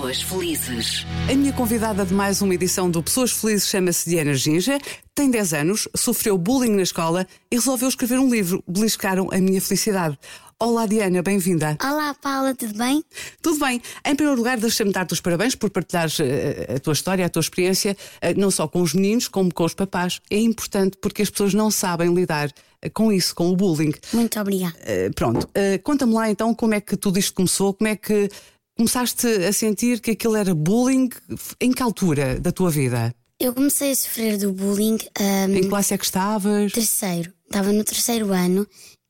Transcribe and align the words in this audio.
Pessoas 0.00 0.22
felizes. 0.22 1.06
A 1.30 1.34
minha 1.34 1.52
convidada 1.52 2.06
de 2.06 2.14
mais 2.14 2.40
uma 2.40 2.54
edição 2.54 2.90
do 2.90 3.02
Pessoas 3.02 3.32
Felizes 3.32 3.68
chama-se 3.68 4.08
Diana 4.08 4.32
Ginja, 4.32 4.78
tem 5.14 5.30
10 5.30 5.52
anos, 5.52 5.88
sofreu 5.94 6.38
bullying 6.38 6.74
na 6.74 6.80
escola 6.80 7.26
e 7.50 7.56
resolveu 7.56 7.86
escrever 7.86 8.18
um 8.18 8.30
livro, 8.30 8.64
Beliscaram 8.66 9.28
a 9.30 9.36
Minha 9.36 9.60
Felicidade. 9.60 10.18
Olá 10.58 10.86
Diana, 10.86 11.20
bem-vinda. 11.22 11.76
Olá 11.84 12.14
Paula, 12.14 12.54
tudo 12.54 12.78
bem? 12.78 13.04
Tudo 13.42 13.58
bem. 13.58 13.82
Em 14.02 14.14
primeiro 14.14 14.38
lugar, 14.38 14.58
deixa-me 14.58 14.90
dar-te 14.90 15.12
os 15.12 15.20
parabéns 15.20 15.54
por 15.54 15.68
partilhares 15.68 16.18
uh, 16.18 16.22
a 16.76 16.78
tua 16.78 16.94
história, 16.94 17.26
a 17.26 17.28
tua 17.28 17.40
experiência, 17.40 17.94
uh, 17.94 18.40
não 18.40 18.50
só 18.50 18.66
com 18.66 18.80
os 18.80 18.94
meninos, 18.94 19.28
como 19.28 19.52
com 19.52 19.64
os 19.64 19.74
papás. 19.74 20.18
É 20.30 20.38
importante 20.38 20.96
porque 20.96 21.20
as 21.20 21.28
pessoas 21.28 21.52
não 21.52 21.70
sabem 21.70 22.14
lidar 22.14 22.48
uh, 22.48 22.90
com 22.94 23.12
isso, 23.12 23.34
com 23.34 23.50
o 23.50 23.56
bullying. 23.56 23.92
Muito 24.14 24.40
obrigada. 24.40 24.74
pronto, 25.14 25.46
conta-me 25.82 26.14
lá 26.14 26.30
então 26.30 26.54
como 26.54 26.72
é 26.72 26.80
que 26.80 26.96
tudo 26.96 27.18
isto 27.18 27.34
começou, 27.34 27.74
como 27.74 27.88
é 27.88 27.96
que 27.96 28.30
começaste 28.80 29.26
a 29.26 29.52
sentir 29.52 30.00
que 30.00 30.12
aquilo 30.12 30.36
era 30.36 30.54
bullying? 30.54 31.10
Em 31.60 31.70
que 31.70 31.82
altura 31.82 32.40
da 32.40 32.50
tua 32.50 32.70
vida? 32.70 33.14
Eu 33.38 33.52
comecei 33.52 33.90
a 33.90 33.94
sofrer 33.94 34.38
do 34.38 34.52
bullying. 34.52 34.98
Um, 35.20 35.54
em 35.54 35.60
que 35.60 35.68
classe 35.68 35.92
é 35.92 35.98
que 35.98 36.04
estavas? 36.04 36.72
Terceiro. 36.72 37.30
Estava 37.44 37.72
no 37.72 37.84
terceiro 37.84 38.32
ano 38.32 38.66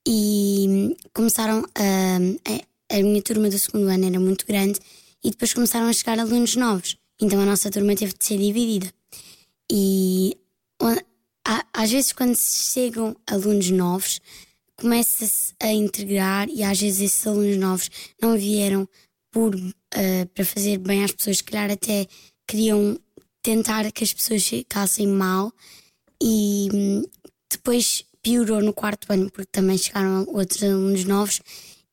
e 0.07 0.97
começaram 1.15 1.65
a. 1.77 2.53
A, 2.53 2.97
a 2.99 3.03
minha 3.03 3.23
turma 3.23 3.49
do 3.49 3.57
segundo 3.57 3.87
ano 3.87 4.07
era 4.07 4.19
muito 4.19 4.45
grande 4.45 4.81
e 5.23 5.31
depois 5.31 5.55
começaram 5.55 5.87
a 5.87 5.93
chegar 5.93 6.19
alunos 6.19 6.57
novos. 6.57 6.97
Então 7.21 7.39
a 7.41 7.47
nossa 7.47 7.71
turma 7.71 7.95
teve 7.95 8.13
de 8.13 8.25
ser 8.25 8.39
dividida. 8.39 8.93
E 9.71 10.37
às 11.73 11.93
vezes, 11.93 12.13
quando 12.13 12.37
chegam 12.37 13.15
alunos 13.25 13.71
novos, 13.71 14.21
começa-se 14.75 15.55
a 15.63 15.73
integrar 15.73 16.49
e 16.49 16.65
às 16.65 16.81
vezes 16.81 17.01
esses 17.01 17.27
alunos 17.27 17.57
novos 17.57 17.91
não 18.21 18.37
vieram 18.37 18.89
por, 19.31 19.55
uh, 19.55 20.27
para 20.35 20.45
fazer 20.45 20.79
bem 20.79 21.05
às 21.05 21.13
pessoas, 21.13 21.39
se 21.39 21.45
calhar 21.45 21.71
até 21.71 22.07
queriam 22.47 22.99
tentar 23.43 23.91
que 23.93 24.05
as 24.05 24.13
pessoas 24.13 24.47
ficassem 24.47 25.07
mal 25.07 25.53
e 26.23 26.69
hum, 26.73 27.03
depois 27.51 28.05
piorou 28.23 28.61
no 28.61 28.73
quarto 28.73 29.11
ano 29.13 29.31
porque 29.31 29.51
também 29.51 29.79
chegaram 29.79 30.27
outros 30.29 30.63
alunos 30.63 31.05
novos 31.05 31.41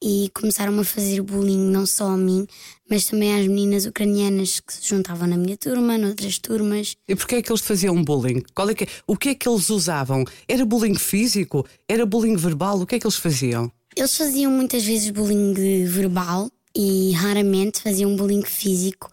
e 0.01 0.29
começaram 0.33 0.79
a 0.79 0.83
fazer 0.83 1.21
bullying 1.21 1.71
não 1.71 1.85
só 1.85 2.09
a 2.09 2.17
mim, 2.17 2.45
mas 2.89 3.05
também 3.05 3.33
às 3.33 3.47
meninas 3.47 3.85
ucranianas 3.85 4.59
que 4.59 4.73
se 4.73 4.87
juntavam 4.87 5.27
na 5.27 5.37
minha 5.37 5.57
turma, 5.57 5.97
noutras 5.97 6.37
turmas. 6.37 6.95
E 7.07 7.15
porquê 7.15 7.35
é 7.35 7.41
que 7.41 7.51
eles 7.51 7.61
faziam 7.61 8.03
bullying? 8.03 8.43
Qual 8.53 8.69
é 8.69 8.75
que, 8.75 8.87
o 9.07 9.17
que 9.17 9.29
é 9.29 9.35
que 9.35 9.49
eles 9.49 9.69
usavam? 9.69 10.23
Era 10.47 10.65
bullying 10.65 10.95
físico? 10.95 11.65
Era 11.87 12.05
bullying 12.05 12.35
verbal? 12.35 12.81
O 12.81 12.85
que 12.85 12.95
é 12.95 12.99
que 12.99 13.07
eles 13.07 13.17
faziam? 13.17 13.71
Eles 13.95 14.15
faziam 14.15 14.51
muitas 14.51 14.83
vezes 14.83 15.09
bullying 15.09 15.53
verbal 15.85 16.51
e 16.77 17.11
raramente 17.13 17.81
faziam 17.81 18.15
bullying 18.15 18.43
físico, 18.43 19.09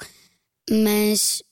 mas 0.71 1.43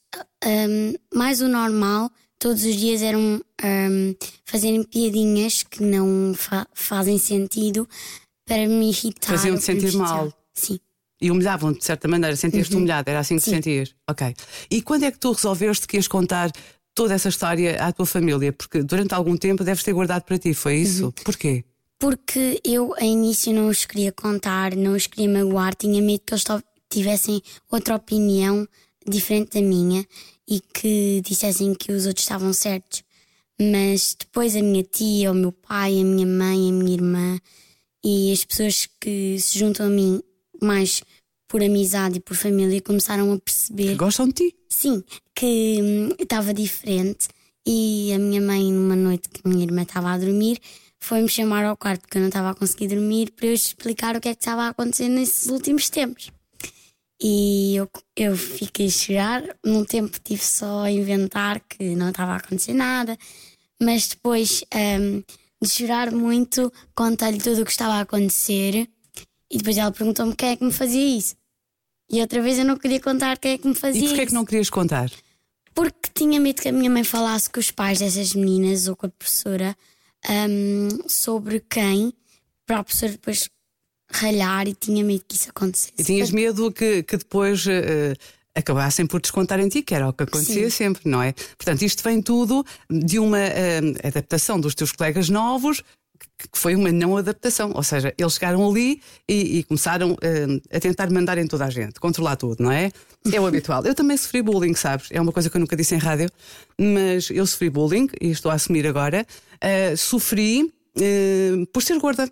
um, 0.45 0.95
mais 1.17 1.41
o 1.41 1.49
normal, 1.49 2.11
todos 2.39 2.65
os 2.65 2.77
dias 2.77 3.01
eram 3.01 3.41
um, 3.65 4.15
fazerem 4.45 4.83
piadinhas 4.83 5.63
que 5.63 5.83
não 5.83 6.35
fa 6.35 6.67
fazem 6.75 7.17
sentido 7.17 7.89
para 8.45 8.69
me 8.69 8.91
irritar. 8.91 9.29
Faziam-te 9.29 9.65
sentir 9.65 9.95
mal. 9.95 10.31
Sim. 10.53 10.79
E 11.19 11.31
humilhavam-te 11.31 11.79
de 11.79 11.85
certa 11.87 12.07
maneira, 12.07 12.37
sentias-te 12.37 12.75
uhum. 12.75 12.81
humilhado, 12.81 13.09
era 13.09 13.21
assim 13.21 13.37
que 13.37 13.43
Sim. 13.43 13.53
te 13.53 13.55
sentias? 13.55 13.95
Ok. 14.07 14.35
E 14.71 14.83
quando 14.83 15.05
é 15.05 15.11
que 15.11 15.19
tu 15.19 15.33
resolveste 15.33 15.87
que 15.87 15.97
ias 15.97 16.09
contar 16.09 16.51
toda 16.95 17.15
essa 17.15 17.31
história 17.31 17.83
à 17.83 17.91
tua 17.91 18.05
família? 18.05 18.53
Porque 18.53 18.83
durante 18.83 19.15
algum 19.15 19.37
tempo 19.37 19.65
deves 19.65 19.83
ter 19.83 19.95
guardado 19.95 20.25
para 20.25 20.37
ti, 20.37 20.53
foi 20.53 20.77
isso? 20.77 21.07
Uhum. 21.07 21.13
Porquê? 21.25 21.65
Porque 22.03 22.61
eu, 22.65 22.93
a 22.97 23.05
início, 23.05 23.55
não 23.55 23.69
os 23.69 23.85
queria 23.85 24.11
contar, 24.11 24.75
não 24.75 24.97
os 24.97 25.07
queria 25.07 25.29
magoar, 25.29 25.73
tinha 25.73 26.03
medo 26.03 26.23
que 26.27 26.35
eles 26.35 26.45
tivessem 26.91 27.41
outra 27.71 27.95
opinião 27.95 28.67
diferente 29.07 29.53
da 29.53 29.63
minha 29.63 30.05
e 30.49 30.61
que 30.61 31.23
dissessem 31.25 31.73
que 31.73 31.93
os 31.93 32.05
outros 32.05 32.25
estavam 32.25 32.53
certos. 32.53 33.05
Mas 33.57 34.17
depois 34.19 34.57
a 34.57 34.61
minha 34.61 34.83
tia, 34.83 35.31
o 35.31 35.35
meu 35.35 35.53
pai, 35.53 36.01
a 36.01 36.05
minha 36.05 36.27
mãe, 36.27 36.71
a 36.71 36.73
minha 36.73 36.93
irmã 36.93 37.39
e 38.03 38.33
as 38.33 38.45
pessoas 38.45 38.89
que 39.01 39.39
se 39.39 39.57
juntam 39.57 39.87
a 39.87 39.89
mim 39.89 40.21
mais 40.61 41.05
por 41.47 41.63
amizade 41.63 42.17
e 42.17 42.21
por 42.21 42.37
família 42.37 42.81
começaram 42.81 43.33
a 43.33 43.39
perceber. 43.39 43.91
Que 43.91 43.95
gostam 43.95 44.27
de 44.27 44.33
ti? 44.33 44.57
Sim, 44.69 45.05
que 45.37 45.79
hum, 45.81 46.09
estava 46.19 46.53
diferente. 46.53 47.29
E 47.65 48.13
a 48.13 48.19
minha 48.19 48.41
mãe, 48.41 48.73
numa 48.73 48.97
noite 48.97 49.29
que 49.29 49.41
a 49.45 49.49
minha 49.49 49.63
irmã 49.63 49.83
estava 49.83 50.11
a 50.11 50.19
dormir, 50.19 50.59
foi-me 51.03 51.29
chamar 51.29 51.65
ao 51.65 51.77
quarto 51.77 52.03
porque 52.03 52.17
eu 52.17 52.21
não 52.21 52.29
estava 52.29 52.51
a 52.51 52.55
conseguir 52.55 52.87
dormir 52.87 53.33
para 53.33 53.47
eu 53.47 53.53
explicar 53.53 54.15
o 54.15 54.21
que 54.21 54.29
é 54.29 54.35
que 54.35 54.41
estava 54.41 54.63
a 54.63 54.69
acontecer 54.69 55.09
nesses 55.09 55.47
últimos 55.47 55.91
tempos. 55.91 56.31
E 57.21 57.75
eu, 57.75 57.91
eu 58.17 58.37
fiquei 58.37 58.87
a 58.87 58.91
chorar. 58.91 59.43
Num 59.65 59.85
tempo 59.85 60.17
tive 60.23 60.43
só 60.45 60.85
a 60.85 60.91
inventar 60.93 61.61
que 61.69 61.97
não 61.97 62.11
estava 62.11 62.33
a 62.33 62.37
acontecer 62.37 62.73
nada, 62.73 63.19
mas 63.83 64.07
depois 64.07 64.65
um, 64.73 65.23
de 65.61 65.69
chorar 65.69 66.13
muito, 66.13 66.73
contei-lhe 66.95 67.39
tudo 67.39 67.63
o 67.63 67.65
que 67.65 67.73
estava 67.73 67.95
a 67.95 68.01
acontecer. 68.03 68.89
E 69.51 69.59
depois 69.59 69.77
ela 69.77 69.91
perguntou-me 69.91 70.37
quem 70.37 70.51
é 70.51 70.57
que 70.57 70.65
me 70.65 70.73
fazia 70.73 71.19
isso. 71.19 71.35
E 72.11 72.21
outra 72.21 72.41
vez 72.41 72.61
eu 72.61 72.65
não 72.65 72.77
queria 72.77 73.01
contar 73.01 73.39
quem 73.39 73.53
é 73.53 73.59
que 73.59 73.67
me 73.67 73.75
fazia. 73.75 74.05
E 74.05 74.09
porquê 74.09 74.21
é 74.21 74.27
que 74.27 74.35
não 74.35 74.45
querias 74.45 74.71
contar? 74.71 75.11
Porque 75.75 76.11
tinha 76.15 76.39
medo 76.39 76.63
que 76.63 76.69
a 76.69 76.73
minha 76.73 76.91
mãe 76.91 77.03
falasse 77.03 77.51
com 77.51 77.59
os 77.59 77.73
pais 77.73 77.99
dessas 77.99 78.35
meninas 78.35 78.87
ou 78.87 78.95
com 78.95 79.07
a 79.07 79.09
professora 79.11 79.77
um, 80.29 81.09
sobre 81.09 81.61
quem, 81.61 82.13
para 82.67 82.79
a 82.79 82.85
professora 82.85 83.13
depois 83.13 83.49
ralhar 84.11 84.69
e 84.69 84.75
tinha 84.75 85.03
medo 85.03 85.25
que 85.27 85.35
isso 85.35 85.51
acontecesse. 85.51 85.95
E 85.99 86.05
tinhas 86.05 86.31
medo 86.31 86.71
que, 86.73 87.03
que 87.03 87.17
depois. 87.17 87.67
Uh, 87.67 88.15
acabassem 88.55 89.07
por 89.07 89.21
descontar 89.21 89.59
em 89.61 89.69
ti, 89.69 89.83
que 89.83 89.95
era 89.95 90.09
o 90.09 90.13
que 90.13 90.25
acontecia 90.25 90.69
Sim. 90.69 90.71
sempre, 90.71 91.09
não 91.09 91.23
é? 91.23 91.33
Portanto, 91.33 91.83
isto 91.83 92.03
vem 92.03 92.21
tudo 92.21 92.65
de 92.91 93.19
uma 93.19 93.39
uh, 93.39 94.07
adaptação 94.07 94.61
dos 94.61 94.75
teus 94.75 94.93
colegas 94.93 95.29
novos, 95.29 95.83
que 96.51 96.59
foi 96.59 96.75
uma 96.75 96.91
não 96.91 97.17
adaptação. 97.17 97.73
Ou 97.75 97.83
seja, 97.83 98.15
eles 98.17 98.35
chegaram 98.35 98.69
ali 98.69 99.01
e, 99.29 99.59
e 99.59 99.65
começaram 99.65 100.13
uh, 100.13 100.77
a 100.77 100.81
tentar 100.81 101.11
mandar 101.11 101.39
em 101.39 101.47
toda 101.47 101.65
a 101.65 101.71
gente, 101.71 102.01
controlar 102.01 102.37
tudo, 102.37 102.63
não 102.63 102.71
é? 102.71 102.91
É 103.33 103.41
o 103.41 103.47
habitual. 103.47 103.85
Eu 103.85 103.95
também 103.95 104.17
sofri 104.17 104.43
bullying, 104.43 104.75
sabes? 104.75 105.09
É 105.11 105.21
uma 105.21 105.33
coisa 105.33 105.49
que 105.49 105.57
eu 105.57 105.61
nunca 105.61 105.77
disse 105.77 105.95
em 105.95 105.99
rádio, 105.99 106.29
mas 106.79 107.31
eu 107.31 107.47
sofri 107.47 107.71
bullying 107.71 108.09
e 108.21 108.31
estou 108.31 108.51
a 108.51 108.55
assumir 108.55 108.87
agora. 108.87 109.27
Uh, 109.57 109.97
sofri 109.97 110.63
uh, 110.63 111.67
por 111.73 111.83
ser 111.83 111.99
gorda 111.99 112.31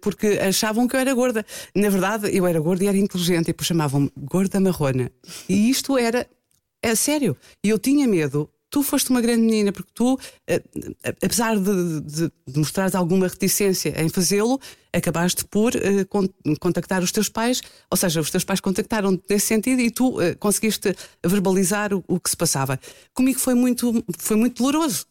porque 0.00 0.26
achavam 0.42 0.88
que 0.88 0.96
eu 0.96 1.00
era 1.00 1.14
gorda. 1.14 1.46
Na 1.76 1.88
verdade, 1.88 2.36
eu 2.36 2.44
era 2.44 2.58
gorda 2.58 2.82
e 2.82 2.88
era 2.88 2.96
inteligente, 2.96 3.44
e 3.44 3.52
depois 3.52 3.68
chamavam-me 3.68 4.10
gorda 4.16 4.58
marrona. 4.58 5.12
E 5.48 5.70
isto 5.70 5.96
era. 5.96 6.26
É 6.82 6.96
sério. 6.96 7.36
E 7.62 7.68
eu 7.68 7.78
tinha 7.78 8.08
medo 8.08 8.50
tu 8.70 8.82
foste 8.82 9.10
uma 9.10 9.20
grande 9.20 9.42
menina, 9.42 9.72
porque 9.72 9.90
tu, 9.92 10.18
eh, 10.46 10.62
apesar 11.22 11.58
de, 11.58 12.00
de, 12.00 12.32
de 12.46 12.58
mostrares 12.58 12.94
alguma 12.94 13.26
reticência 13.26 14.00
em 14.00 14.08
fazê-lo, 14.08 14.60
acabaste 14.92 15.44
por 15.44 15.72
uh, 15.74 16.58
contactar 16.58 17.02
os 17.02 17.12
teus 17.12 17.28
pais, 17.28 17.60
ou 17.90 17.96
seja, 17.96 18.20
os 18.20 18.30
teus 18.30 18.44
pais 18.44 18.60
contactaram-te 18.60 19.22
nesse 19.28 19.46
sentido 19.46 19.80
e 19.80 19.90
tu 19.90 20.18
uh, 20.18 20.36
conseguiste 20.38 20.94
verbalizar 21.24 21.92
o, 21.92 22.04
o, 22.08 22.18
que 22.18 22.30
se 22.30 22.36
passava. 22.36 22.78
Comigo 23.12 23.38
foi 23.38 23.54
muito, 23.54 24.04
foi 24.18 24.36
muito 24.36 24.62
doloroso, 24.62 25.04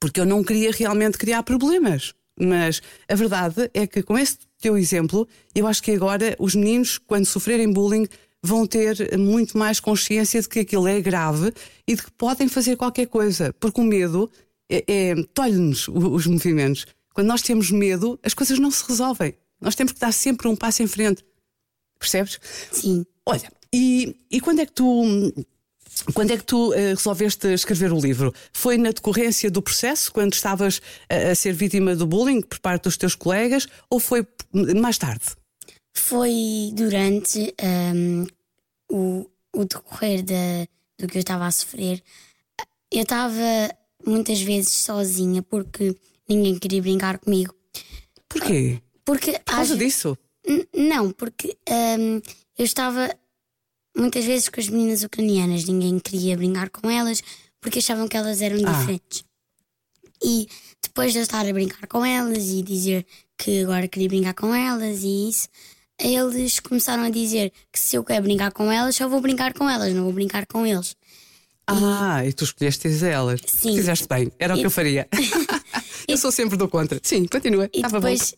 porque 0.00 0.20
eu 0.20 0.26
não 0.26 0.42
queria 0.42 0.72
realmente 0.72 1.16
criar 1.16 1.42
problemas. 1.42 2.14
Mas 2.38 2.80
a 3.08 3.14
verdade 3.14 3.70
é 3.74 3.86
que, 3.86 4.02
com 4.02 4.16
esse 4.16 4.38
teu 4.58 4.76
exemplo, 4.76 5.28
eu 5.54 5.66
acho 5.66 5.82
que 5.82 5.92
agora 5.92 6.34
os 6.38 6.54
meninos, 6.54 6.98
quando 6.98 7.26
sofrerem 7.26 7.70
bullying, 7.72 8.08
vão 8.42 8.66
ter 8.66 9.16
muito 9.16 9.56
mais 9.56 9.78
consciência 9.78 10.40
de 10.40 10.48
que 10.48 10.60
aquilo 10.60 10.88
é 10.88 11.00
grave 11.00 11.52
e 11.86 11.94
de 11.94 12.02
que 12.02 12.10
podem 12.10 12.48
fazer 12.48 12.76
qualquer 12.76 13.06
coisa, 13.06 13.52
porque 13.54 13.80
o 13.80 13.84
medo 13.84 14.30
é, 14.68 14.84
é 14.86 15.14
tolhe-nos 15.32 15.86
os 15.88 16.26
movimentos. 16.26 16.86
Quando 17.14 17.28
nós 17.28 17.42
temos 17.42 17.70
medo, 17.70 18.18
as 18.22 18.34
coisas 18.34 18.58
não 18.58 18.70
se 18.70 18.84
resolvem. 18.88 19.34
Nós 19.60 19.74
temos 19.74 19.92
que 19.92 20.00
dar 20.00 20.12
sempre 20.12 20.48
um 20.48 20.56
passo 20.56 20.82
em 20.82 20.86
frente. 20.86 21.24
Percebes? 21.98 22.40
Sim. 22.72 23.06
Olha, 23.24 23.52
e, 23.72 24.16
e 24.30 24.40
quando 24.40 24.60
é 24.60 24.66
que 24.66 24.72
tu. 24.72 25.32
Quando 26.14 26.30
é 26.30 26.38
que 26.38 26.44
tu 26.44 26.70
uh, 26.70 26.72
resolveste 26.72 27.48
escrever 27.48 27.92
o 27.92 28.00
livro? 28.00 28.32
Foi 28.50 28.78
na 28.78 28.92
decorrência 28.92 29.50
do 29.50 29.60
processo, 29.60 30.10
quando 30.10 30.32
estavas 30.32 30.80
a, 31.08 31.32
a 31.32 31.34
ser 31.34 31.52
vítima 31.52 31.94
do 31.94 32.06
bullying 32.06 32.40
por 32.40 32.58
parte 32.60 32.84
dos 32.84 32.96
teus 32.96 33.14
colegas, 33.14 33.68
ou 33.90 34.00
foi 34.00 34.26
mais 34.74 34.96
tarde? 34.96 35.22
Foi 35.94 36.72
durante 36.74 37.54
um, 37.94 38.26
o, 38.90 39.30
o 39.54 39.64
decorrer 39.64 40.22
de, 40.22 40.68
do 40.98 41.06
que 41.06 41.18
eu 41.18 41.20
estava 41.20 41.46
a 41.46 41.50
sofrer. 41.50 42.02
Eu 42.90 43.02
estava 43.02 43.42
muitas 44.06 44.40
vezes 44.40 44.72
sozinha 44.72 45.42
porque 45.42 45.96
ninguém 46.28 46.58
queria 46.58 46.82
brincar 46.82 47.18
comigo. 47.18 47.54
Porquê? 48.28 48.80
Porque, 49.04 49.32
Por 49.32 49.44
causa 49.44 49.76
disso? 49.76 50.16
Não, 50.74 51.10
porque 51.12 51.56
um, 51.68 52.20
eu 52.58 52.64
estava 52.64 53.14
muitas 53.96 54.24
vezes 54.24 54.48
com 54.48 54.60
as 54.60 54.68
meninas 54.68 55.02
ucranianas, 55.02 55.64
ninguém 55.64 55.98
queria 55.98 56.36
brincar 56.36 56.70
com 56.70 56.90
elas 56.90 57.22
porque 57.60 57.78
achavam 57.78 58.08
que 58.08 58.16
elas 58.16 58.40
eram 58.40 58.58
ah. 58.66 58.72
diferentes. 58.72 59.24
E 60.22 60.48
depois 60.82 61.12
de 61.12 61.18
eu 61.18 61.22
estar 61.22 61.46
a 61.46 61.52
brincar 61.52 61.86
com 61.86 62.04
elas 62.04 62.44
e 62.44 62.62
dizer 62.62 63.06
que 63.36 63.62
agora 63.62 63.88
queria 63.88 64.08
brincar 64.08 64.34
com 64.34 64.54
elas 64.54 65.02
e 65.02 65.28
isso, 65.28 65.48
eles 66.02 66.60
começaram 66.60 67.04
a 67.04 67.10
dizer 67.10 67.52
que 67.72 67.78
se 67.78 67.96
eu 67.96 68.04
quero 68.04 68.22
brincar 68.22 68.52
com 68.52 68.70
elas, 68.70 68.96
só 68.96 69.08
vou 69.08 69.20
brincar 69.20 69.52
com 69.54 69.68
elas, 69.68 69.92
não 69.94 70.04
vou 70.04 70.12
brincar 70.12 70.46
com 70.46 70.66
eles. 70.66 70.96
Ah, 71.66 72.24
e 72.26 72.32
tu 72.32 72.44
escolheste 72.44 72.88
elas. 73.04 73.40
Sim. 73.46 73.76
Fizeste 73.76 74.08
bem, 74.08 74.30
era 74.38 74.54
o 74.54 74.58
que 74.58 74.66
eu 74.66 74.70
faria. 74.70 75.08
eu 76.08 76.16
sou 76.18 76.32
sempre 76.32 76.56
do 76.56 76.68
contra. 76.68 77.00
Sim, 77.02 77.26
continua. 77.26 77.68
E 77.72 77.76
Estava 77.78 78.00
depois 78.00 78.34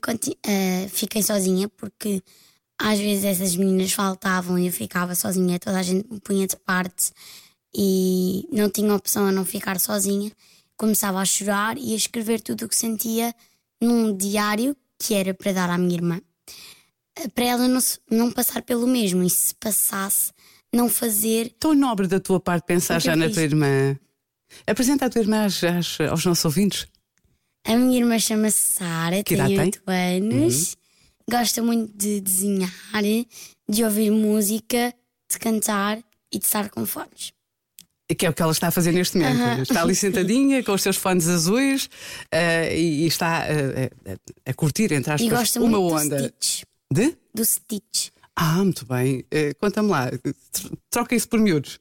conti- 0.00 0.38
ah, 0.46 0.88
fiquei 0.88 1.22
sozinha 1.22 1.68
porque 1.68 2.22
às 2.78 2.98
vezes 2.98 3.24
essas 3.24 3.56
meninas 3.56 3.92
faltavam 3.92 4.58
e 4.58 4.66
eu 4.66 4.72
ficava 4.72 5.14
sozinha, 5.14 5.58
toda 5.58 5.78
a 5.78 5.82
gente 5.82 6.06
me 6.10 6.20
punha 6.20 6.46
de 6.46 6.56
parte 6.56 7.12
e 7.74 8.46
não 8.52 8.68
tinha 8.70 8.94
opção 8.94 9.26
a 9.26 9.32
não 9.32 9.44
ficar 9.44 9.78
sozinha. 9.80 10.30
Começava 10.76 11.18
a 11.20 11.24
chorar 11.24 11.76
e 11.78 11.92
a 11.92 11.96
escrever 11.96 12.40
tudo 12.40 12.64
o 12.64 12.68
que 12.68 12.76
sentia 12.76 13.34
num 13.80 14.16
diário 14.16 14.76
que 14.98 15.14
era 15.14 15.34
para 15.34 15.52
dar 15.52 15.70
à 15.70 15.78
minha 15.78 15.94
irmã. 15.94 16.20
Ah, 17.18 17.28
Para 17.34 17.44
ela 17.44 17.68
não, 17.68 17.80
não 18.10 18.32
passar 18.32 18.62
pelo 18.62 18.86
mesmo 18.86 19.22
e 19.22 19.30
se 19.30 19.54
passasse, 19.56 20.32
não 20.72 20.88
fazer. 20.88 21.54
Tão 21.58 21.74
nobre 21.74 22.06
da 22.06 22.18
tua 22.20 22.40
parte 22.40 22.64
pensar 22.66 23.00
já 23.00 23.14
na 23.16 23.28
tua 23.30 23.42
irmã. 23.42 23.96
Apresenta 24.66 25.06
a 25.06 25.10
tua 25.10 25.20
irmã 25.22 25.44
às- 25.44 25.62
às- 25.64 26.00
aos 26.00 26.24
nossos 26.24 26.44
ouvintes. 26.44 26.86
A 27.64 27.76
minha 27.76 27.98
irmã 27.98 28.18
chama-se 28.18 28.58
Sara, 28.76 29.22
tem 29.22 29.36
idade 29.36 29.54
tem? 29.54 29.64
8 29.66 29.82
anos, 29.86 30.76
gosta 31.30 31.62
muito 31.62 31.96
de 31.96 32.20
desenhar, 32.20 32.70
de 33.68 33.84
ouvir 33.84 34.10
música, 34.10 34.92
de 35.30 35.38
cantar 35.38 35.98
e 36.32 36.38
de 36.38 36.44
estar 36.44 36.68
com 36.70 36.84
fones. 36.84 37.32
Que 38.18 38.26
é 38.26 38.30
o 38.30 38.34
que 38.34 38.42
ela 38.42 38.52
está 38.52 38.68
a 38.68 38.70
fazer 38.70 38.92
neste 38.92 39.16
momento. 39.16 39.62
Está 39.62 39.80
ali 39.82 39.94
sentadinha 39.94 40.62
com 40.62 40.72
os 40.72 40.82
seus 40.82 40.96
fones 40.96 41.26
azuis 41.28 41.88
eh, 42.30 42.76
e, 42.78 43.04
e 43.04 43.06
está 43.06 43.46
eh, 43.46 43.90
a, 44.46 44.50
a 44.50 44.54
curtir, 44.54 44.92
entre 44.92 45.12
E 45.12 45.14
aspas, 45.14 45.30
gosta 45.30 45.60
uma 45.60 45.78
muito 45.78 45.94
onda. 45.94 46.16
do 46.16 46.24
Stitch. 46.42 46.62
De? 46.92 47.16
Do 47.34 47.44
Stitch. 47.44 48.10
Ah, 48.36 48.56
muito 48.64 48.84
bem. 48.86 49.24
Eh, 49.30 49.54
Conta-me 49.54 49.88
lá. 49.88 50.10
Tr- 50.10 50.72
Troca 50.90 51.14
isso 51.14 51.28
por 51.28 51.38
miúdos. 51.38 51.78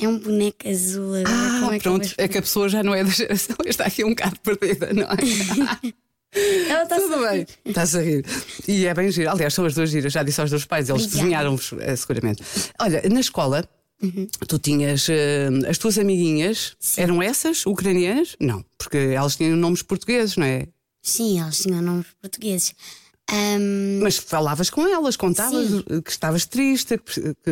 É 0.00 0.06
um 0.08 0.18
boneco 0.18 0.68
azul 0.68 1.14
agora. 1.14 1.68
Ah, 1.70 1.74
é 1.74 1.78
pronto. 1.80 2.08
É 2.18 2.28
que 2.28 2.38
a 2.38 2.42
pessoa 2.42 2.68
já 2.68 2.82
não 2.82 2.94
é 2.94 3.02
da 3.02 3.10
geração, 3.10 3.56
está 3.66 3.84
aqui 3.86 4.04
um 4.04 4.10
bocado 4.10 4.38
perdida, 4.40 4.92
não 4.92 5.02
é? 5.02 5.94
Ela 6.70 6.82
está 6.82 6.96
Tudo 7.00 7.20
bem, 7.26 7.46
estás 7.64 7.96
a 7.96 8.02
rir. 8.02 8.24
E 8.68 8.84
é 8.86 8.92
bem 8.94 9.10
giro. 9.10 9.30
Aliás, 9.30 9.54
são 9.54 9.64
as 9.64 9.74
duas 9.74 9.90
giras, 9.90 10.12
já 10.12 10.22
disse 10.22 10.40
aos 10.40 10.50
dois 10.50 10.64
pais, 10.66 10.88
eles 10.88 11.06
desenharam-vos 11.06 11.72
eh, 11.80 11.96
seguramente. 11.96 12.42
Olha, 12.80 13.02
na 13.10 13.20
escola, 13.20 13.68
Uhum. 14.00 14.28
tu 14.46 14.58
tinhas 14.60 15.08
eh, 15.08 15.48
as 15.68 15.76
tuas 15.78 15.98
amiguinhas, 15.98 16.76
eram 16.96 17.20
essas, 17.20 17.66
ucranianas? 17.66 18.36
Não, 18.38 18.64
porque 18.76 18.96
elas 18.98 19.34
tinham 19.34 19.56
nomes 19.56 19.82
portugueses, 19.82 20.36
não 20.36 20.46
é? 20.46 20.68
Sim, 21.02 21.40
eles 21.40 21.58
tinham 21.60 21.80
nomes 21.82 22.06
portugueses. 22.20 22.74
Ahm, 23.30 24.00
Mas 24.02 24.16
falavas 24.16 24.70
com 24.70 24.86
elas, 24.86 25.16
contavas 25.16 25.68
Sim. 25.68 26.00
que 26.02 26.10
estavas 26.10 26.46
triste, 26.46 26.96
que, 26.98 27.50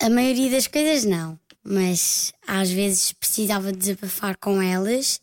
a, 0.00 0.06
a 0.06 0.10
maioria 0.10 0.50
das 0.50 0.66
coisas 0.66 1.04
não, 1.04 1.38
mas 1.64 2.32
às 2.46 2.70
vezes 2.70 3.12
precisava 3.12 3.72
desabafar 3.72 4.36
com 4.36 4.60
elas 4.60 5.20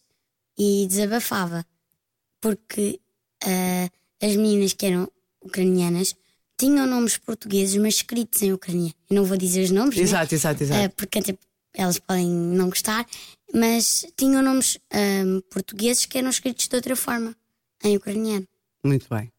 e 0.57 0.87
desabafava, 0.87 1.63
porque 2.41 2.99
ah, 3.43 3.89
as 4.21 4.35
meninas 4.35 4.73
que 4.73 4.87
eram 4.87 5.07
ucranianas 5.43 6.15
tinham 6.57 6.87
nomes 6.87 7.17
portugueses, 7.17 7.75
mas 7.75 7.95
escritos 7.95 8.41
em 8.41 8.53
ucraniano. 8.53 8.93
Eu 9.09 9.17
não 9.17 9.25
vou 9.25 9.37
dizer 9.37 9.63
os 9.63 9.71
nomes, 9.71 9.97
né? 9.97 10.03
Exato, 10.03 10.33
exato, 10.33 10.63
exato. 10.63 10.81
Ah, 10.85 10.89
porque 10.95 11.19
até 11.19 11.37
elas 11.75 11.99
podem 11.99 12.27
não 12.27 12.69
gostar, 12.69 13.05
mas 13.53 14.05
tinham 14.17 14.41
nomes 14.41 14.79
ah, 14.91 15.41
portugueses 15.51 16.05
que 16.05 16.17
eram 16.17 16.29
escritos 16.29 16.67
de 16.67 16.75
outra 16.75 16.95
forma, 16.95 17.35
em 17.83 17.97
ucraniano. 17.97 18.47
Muito 18.83 19.07
bem. 19.09 19.31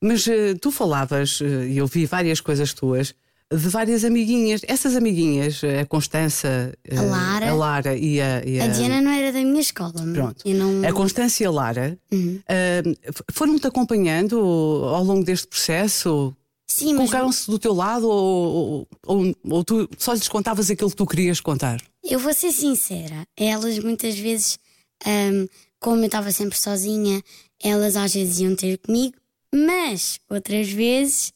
Mas 0.00 0.26
eh, 0.28 0.54
tu 0.60 0.70
falavas, 0.70 1.40
eh, 1.42 1.68
e 1.68 1.78
eu 1.78 1.86
vi 1.86 2.06
várias 2.06 2.40
coisas 2.40 2.72
tuas, 2.72 3.14
de 3.50 3.68
várias 3.68 4.04
amiguinhas. 4.04 4.60
Essas 4.68 4.94
amiguinhas, 4.94 5.62
eh, 5.64 5.80
a 5.80 5.86
Constança, 5.86 6.74
A 6.96 7.02
Lara. 7.02 7.50
a 7.50 7.54
Lara 7.54 7.96
e 7.96 8.20
a, 8.20 8.44
e 8.44 8.60
A 8.60 8.66
Diana 8.66 9.00
não 9.00 9.10
era 9.10 9.32
da 9.32 9.40
minha 9.40 9.60
escola. 9.60 9.92
Pronto. 10.12 10.42
Eu 10.46 10.54
não... 10.54 10.86
A 10.88 10.92
Constância 10.92 11.44
e 11.44 11.46
a 11.46 11.50
Lara 11.50 11.98
Uhum. 12.12 12.40
f- 12.48 13.24
foram-te 13.32 13.66
acompanhando 13.66 14.36
ao 14.38 15.02
longo 15.04 15.24
deste 15.24 15.46
processo? 15.46 16.34
Sim, 16.70 16.88
mas 16.92 17.08
Colocaram-se 17.10 17.50
do 17.50 17.58
teu 17.58 17.72
lado 17.72 18.06
ou, 18.10 18.86
ou, 19.06 19.34
ou 19.50 19.64
tu 19.64 19.88
só 19.96 20.12
lhes 20.12 20.28
contavas 20.28 20.70
aquilo 20.70 20.90
que 20.90 20.96
tu 20.96 21.06
querias 21.06 21.40
contar? 21.40 21.80
eu 22.04 22.18
vou 22.18 22.32
ser 22.34 22.52
sincera. 22.52 23.26
Elas 23.36 23.78
muitas 23.80 24.18
vezes, 24.18 24.58
ahm, 25.06 25.46
como 25.80 26.00
eu 26.02 26.06
estava 26.06 26.30
sempre 26.32 26.56
sozinha, 26.58 27.22
elas 27.62 27.96
às 27.96 28.12
vezes 28.14 28.40
iam 28.40 28.54
ter 28.54 28.78
comigo, 28.78 29.14
mas 29.54 30.18
outras 30.28 30.70
vezes 30.70 31.32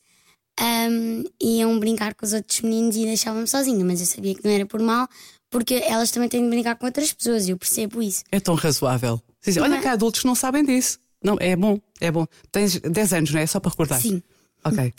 ahm, 0.59 1.25
iam 1.41 1.79
brincar 1.79 2.15
com 2.15 2.25
os 2.25 2.33
outros 2.33 2.61
meninos 2.61 2.97
e 2.97 3.05
deixavam-me 3.05 3.47
sozinha. 3.49 3.85
Mas 3.85 4.01
eu 4.01 4.07
sabia 4.07 4.35
que 4.35 4.45
não 4.45 4.51
era 4.51 4.67
por 4.67 4.81
mal, 4.81 5.09
porque 5.51 5.75
elas 5.75 6.11
também 6.11 6.29
têm 6.29 6.43
de 6.43 6.51
brincar 6.51 6.77
com 6.77 6.87
outras 6.87 7.13
pessoas 7.13 7.47
e 7.47 7.51
eu 7.51 7.59
percebo 7.59 8.03
isso. 8.03 8.23
É 8.31 8.41
tão 8.41 8.55
razoável. 8.55 9.21
Olha 9.61 9.77
é? 9.77 9.81
que 9.81 9.89
há 9.89 9.93
adultos 9.93 10.21
que 10.21 10.27
não 10.27 10.35
sabem 10.35 10.65
disso. 10.65 10.99
Não, 11.23 11.37
é 11.41 11.55
bom, 11.55 11.79
é 12.01 12.11
bom. 12.11 12.27
Tens 12.51 12.79
10 12.81 13.13
anos, 13.13 13.31
não 13.33 13.41
é? 13.41 13.47
Só 13.47 13.61
para 13.61 13.71
recordar. 13.71 14.01
Sim. 14.01 14.23
Ok. 14.65 14.93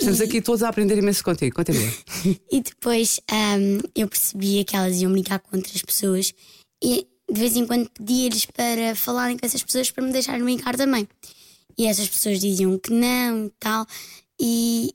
Estamos 0.00 0.20
aqui 0.20 0.40
todos 0.40 0.62
a 0.62 0.68
aprender 0.68 0.96
imenso 0.96 1.24
contigo. 1.24 1.56
Continua. 1.56 1.90
E 2.50 2.60
depois 2.60 3.20
ahm, 3.30 3.80
eu 3.94 4.08
percebia 4.08 4.64
que 4.64 4.76
elas 4.76 5.00
iam 5.00 5.12
brincar 5.12 5.40
com 5.40 5.56
outras 5.56 5.82
pessoas 5.82 6.32
e 6.82 7.06
de 7.30 7.40
vez 7.40 7.56
em 7.56 7.66
quando 7.66 7.90
pedia-lhes 7.90 8.46
para 8.46 8.94
falarem 8.94 9.36
com 9.36 9.44
essas 9.44 9.62
pessoas 9.62 9.90
para 9.90 10.04
me 10.04 10.12
deixarem 10.12 10.42
brincar 10.42 10.76
também. 10.76 11.06
E 11.78 11.86
essas 11.86 12.08
pessoas 12.08 12.40
diziam 12.40 12.76
que 12.78 12.90
não 12.92 13.46
e 13.46 13.52
tal. 13.60 13.86
E 14.40 14.94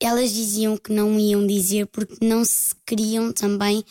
elas 0.00 0.32
diziam 0.32 0.76
que 0.76 0.92
não 0.92 1.18
iam 1.20 1.46
dizer 1.46 1.86
porque 1.86 2.16
não 2.24 2.44
se 2.44 2.74
queriam 2.86 3.32
também 3.32 3.84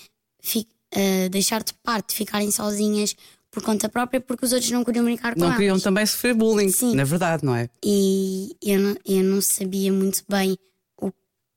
ah, 0.93 1.29
deixar 1.29 1.63
de 1.63 1.73
parte, 1.75 2.13
ficarem 2.15 2.51
sozinhas 2.51 3.15
por 3.49 3.61
conta 3.63 3.87
própria, 3.89 4.19
porque 4.21 4.45
os 4.45 4.53
outros 4.53 4.71
não 4.71 4.83
queriam 4.83 5.05
brincar 5.05 5.33
com 5.33 5.39
Não 5.39 5.47
elas. 5.47 5.57
queriam 5.57 5.79
também 5.79 6.05
sofrer 6.05 6.33
bullying, 6.33 6.69
Sim. 6.69 6.95
na 6.95 7.03
verdade, 7.03 7.45
não 7.45 7.55
é? 7.55 7.69
e 7.83 8.55
eu 8.61 8.79
não, 8.79 8.95
eu 9.05 9.23
não 9.23 9.41
sabia 9.41 9.91
muito 9.91 10.23
bem 10.27 10.57
o 10.97 11.11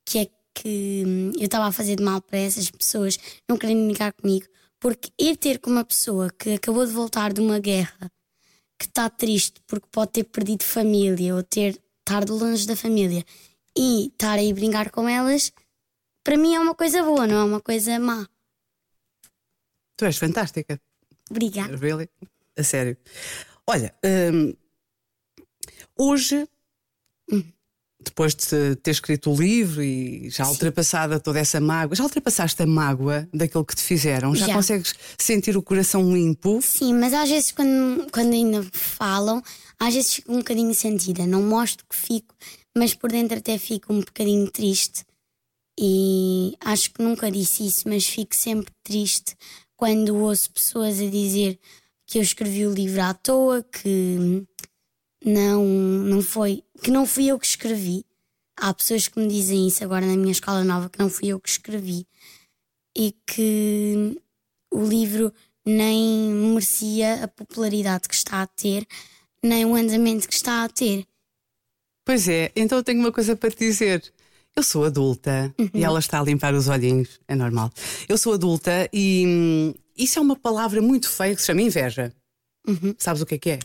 que 0.04 0.18
é 0.18 0.26
que 0.54 1.04
hum, 1.06 1.32
eu 1.36 1.44
estava 1.46 1.66
a 1.66 1.72
fazer 1.72 1.96
de 1.96 2.02
mal 2.02 2.20
para 2.20 2.38
essas 2.38 2.68
pessoas 2.70 3.16
não 3.48 3.56
querendo 3.56 3.84
brincar 3.86 4.12
comigo, 4.12 4.46
porque 4.80 5.10
ir 5.18 5.36
ter 5.36 5.58
com 5.58 5.70
uma 5.70 5.84
pessoa 5.84 6.30
que 6.36 6.54
acabou 6.54 6.84
de 6.84 6.92
voltar 6.92 7.32
de 7.32 7.40
uma 7.40 7.58
guerra, 7.60 8.10
que 8.78 8.86
está 8.86 9.08
triste 9.08 9.60
porque 9.66 9.86
pode 9.90 10.12
ter 10.12 10.24
perdido 10.24 10.64
família 10.64 11.34
ou 11.34 11.42
ter 11.42 11.80
estar 12.00 12.28
longe 12.28 12.66
da 12.66 12.76
família 12.76 13.24
e 13.76 14.06
estar 14.08 14.38
aí 14.38 14.52
brincar 14.52 14.90
com 14.90 15.08
elas, 15.08 15.52
para 16.22 16.36
mim 16.36 16.54
é 16.54 16.60
uma 16.60 16.74
coisa 16.74 17.02
boa, 17.02 17.26
não 17.26 17.36
é 17.36 17.44
uma 17.44 17.60
coisa 17.60 17.98
má. 17.98 18.28
Tu 19.96 20.04
és 20.04 20.18
fantástica. 20.18 20.80
Obrigada. 21.30 21.76
Really? 21.76 22.08
A 22.56 22.62
sério. 22.62 22.96
Olha, 23.66 23.94
hum, 24.04 24.54
hoje, 25.96 26.46
depois 28.04 28.34
de 28.34 28.76
ter 28.76 28.90
escrito 28.90 29.30
o 29.30 29.36
livro 29.36 29.82
e 29.82 30.28
já 30.30 30.48
ultrapassada 30.48 31.18
toda 31.18 31.38
essa 31.38 31.60
mágoa, 31.60 31.96
já 31.96 32.04
ultrapassaste 32.04 32.62
a 32.62 32.66
mágoa 32.66 33.28
daquilo 33.32 33.64
que 33.64 33.74
te 33.74 33.82
fizeram? 33.82 34.34
Já, 34.34 34.46
Já. 34.46 34.54
consegues 34.54 34.94
sentir 35.18 35.56
o 35.56 35.62
coração 35.62 36.12
limpo? 36.12 36.60
Sim, 36.62 36.94
mas 36.94 37.12
às 37.12 37.28
vezes 37.28 37.52
quando, 37.52 38.10
quando 38.10 38.32
ainda 38.32 38.64
falam, 38.72 39.42
às 39.78 39.94
vezes 39.94 40.14
fico 40.14 40.32
um 40.32 40.38
bocadinho 40.38 40.74
sentida. 40.74 41.26
Não 41.26 41.42
mostro 41.42 41.84
que 41.88 41.96
fico, 41.96 42.34
mas 42.76 42.94
por 42.94 43.10
dentro 43.10 43.38
até 43.38 43.58
fico 43.58 43.92
um 43.92 44.00
bocadinho 44.00 44.50
triste. 44.50 45.04
E 45.78 46.54
acho 46.60 46.92
que 46.92 47.02
nunca 47.02 47.30
disse 47.30 47.66
isso, 47.66 47.88
mas 47.88 48.06
fico 48.06 48.34
sempre 48.34 48.72
triste 48.84 49.34
quando 49.76 50.16
ouço 50.16 50.50
pessoas 50.50 51.00
a 51.00 51.06
dizer 51.06 51.58
que 52.06 52.18
eu 52.18 52.22
escrevi 52.22 52.66
o 52.66 52.72
livro 52.72 53.02
à 53.02 53.12
toa, 53.12 53.62
que 53.62 54.44
não, 55.24 55.64
não 55.64 56.22
foi, 56.22 56.62
que 56.82 56.90
não 56.90 57.06
fui 57.06 57.26
eu 57.26 57.38
que 57.38 57.46
escrevi. 57.46 58.04
Há 58.56 58.72
pessoas 58.72 59.08
que 59.08 59.18
me 59.18 59.26
dizem 59.26 59.66
isso 59.66 59.82
agora 59.82 60.06
na 60.06 60.16
minha 60.16 60.32
escola 60.32 60.62
nova, 60.62 60.88
que 60.88 60.98
não 60.98 61.08
fui 61.08 61.28
eu 61.28 61.40
que 61.40 61.48
escrevi 61.48 62.06
e 62.96 63.12
que 63.26 64.20
o 64.70 64.84
livro 64.84 65.32
nem 65.66 66.30
merecia 66.30 67.24
a 67.24 67.28
popularidade 67.28 68.08
que 68.08 68.14
está 68.14 68.42
a 68.42 68.46
ter, 68.46 68.86
nem 69.42 69.64
o 69.64 69.74
andamento 69.74 70.28
que 70.28 70.34
está 70.34 70.64
a 70.64 70.68
ter. 70.68 71.06
Pois 72.04 72.28
é, 72.28 72.52
então 72.54 72.78
eu 72.78 72.84
tenho 72.84 73.00
uma 73.00 73.10
coisa 73.10 73.34
para 73.34 73.50
te 73.50 73.58
dizer. 73.58 74.12
Eu 74.54 74.62
sou 74.62 74.84
adulta 74.84 75.52
e 75.72 75.82
ela 75.82 75.98
está 75.98 76.20
a 76.20 76.22
limpar 76.22 76.54
os 76.54 76.68
olhinhos, 76.68 77.20
é 77.26 77.34
normal. 77.34 77.72
Eu 78.08 78.16
sou 78.16 78.34
adulta 78.34 78.88
e 78.92 79.24
hum, 79.26 79.74
isso 79.96 80.18
é 80.18 80.22
uma 80.22 80.36
palavra 80.36 80.80
muito 80.80 81.08
feia 81.08 81.34
que 81.34 81.40
se 81.40 81.46
chama 81.46 81.62
inveja. 81.62 82.12
Sabes 82.98 83.22
o 83.22 83.26
que 83.26 83.34
é 83.34 83.38
que 83.38 83.50
é? 83.50 83.58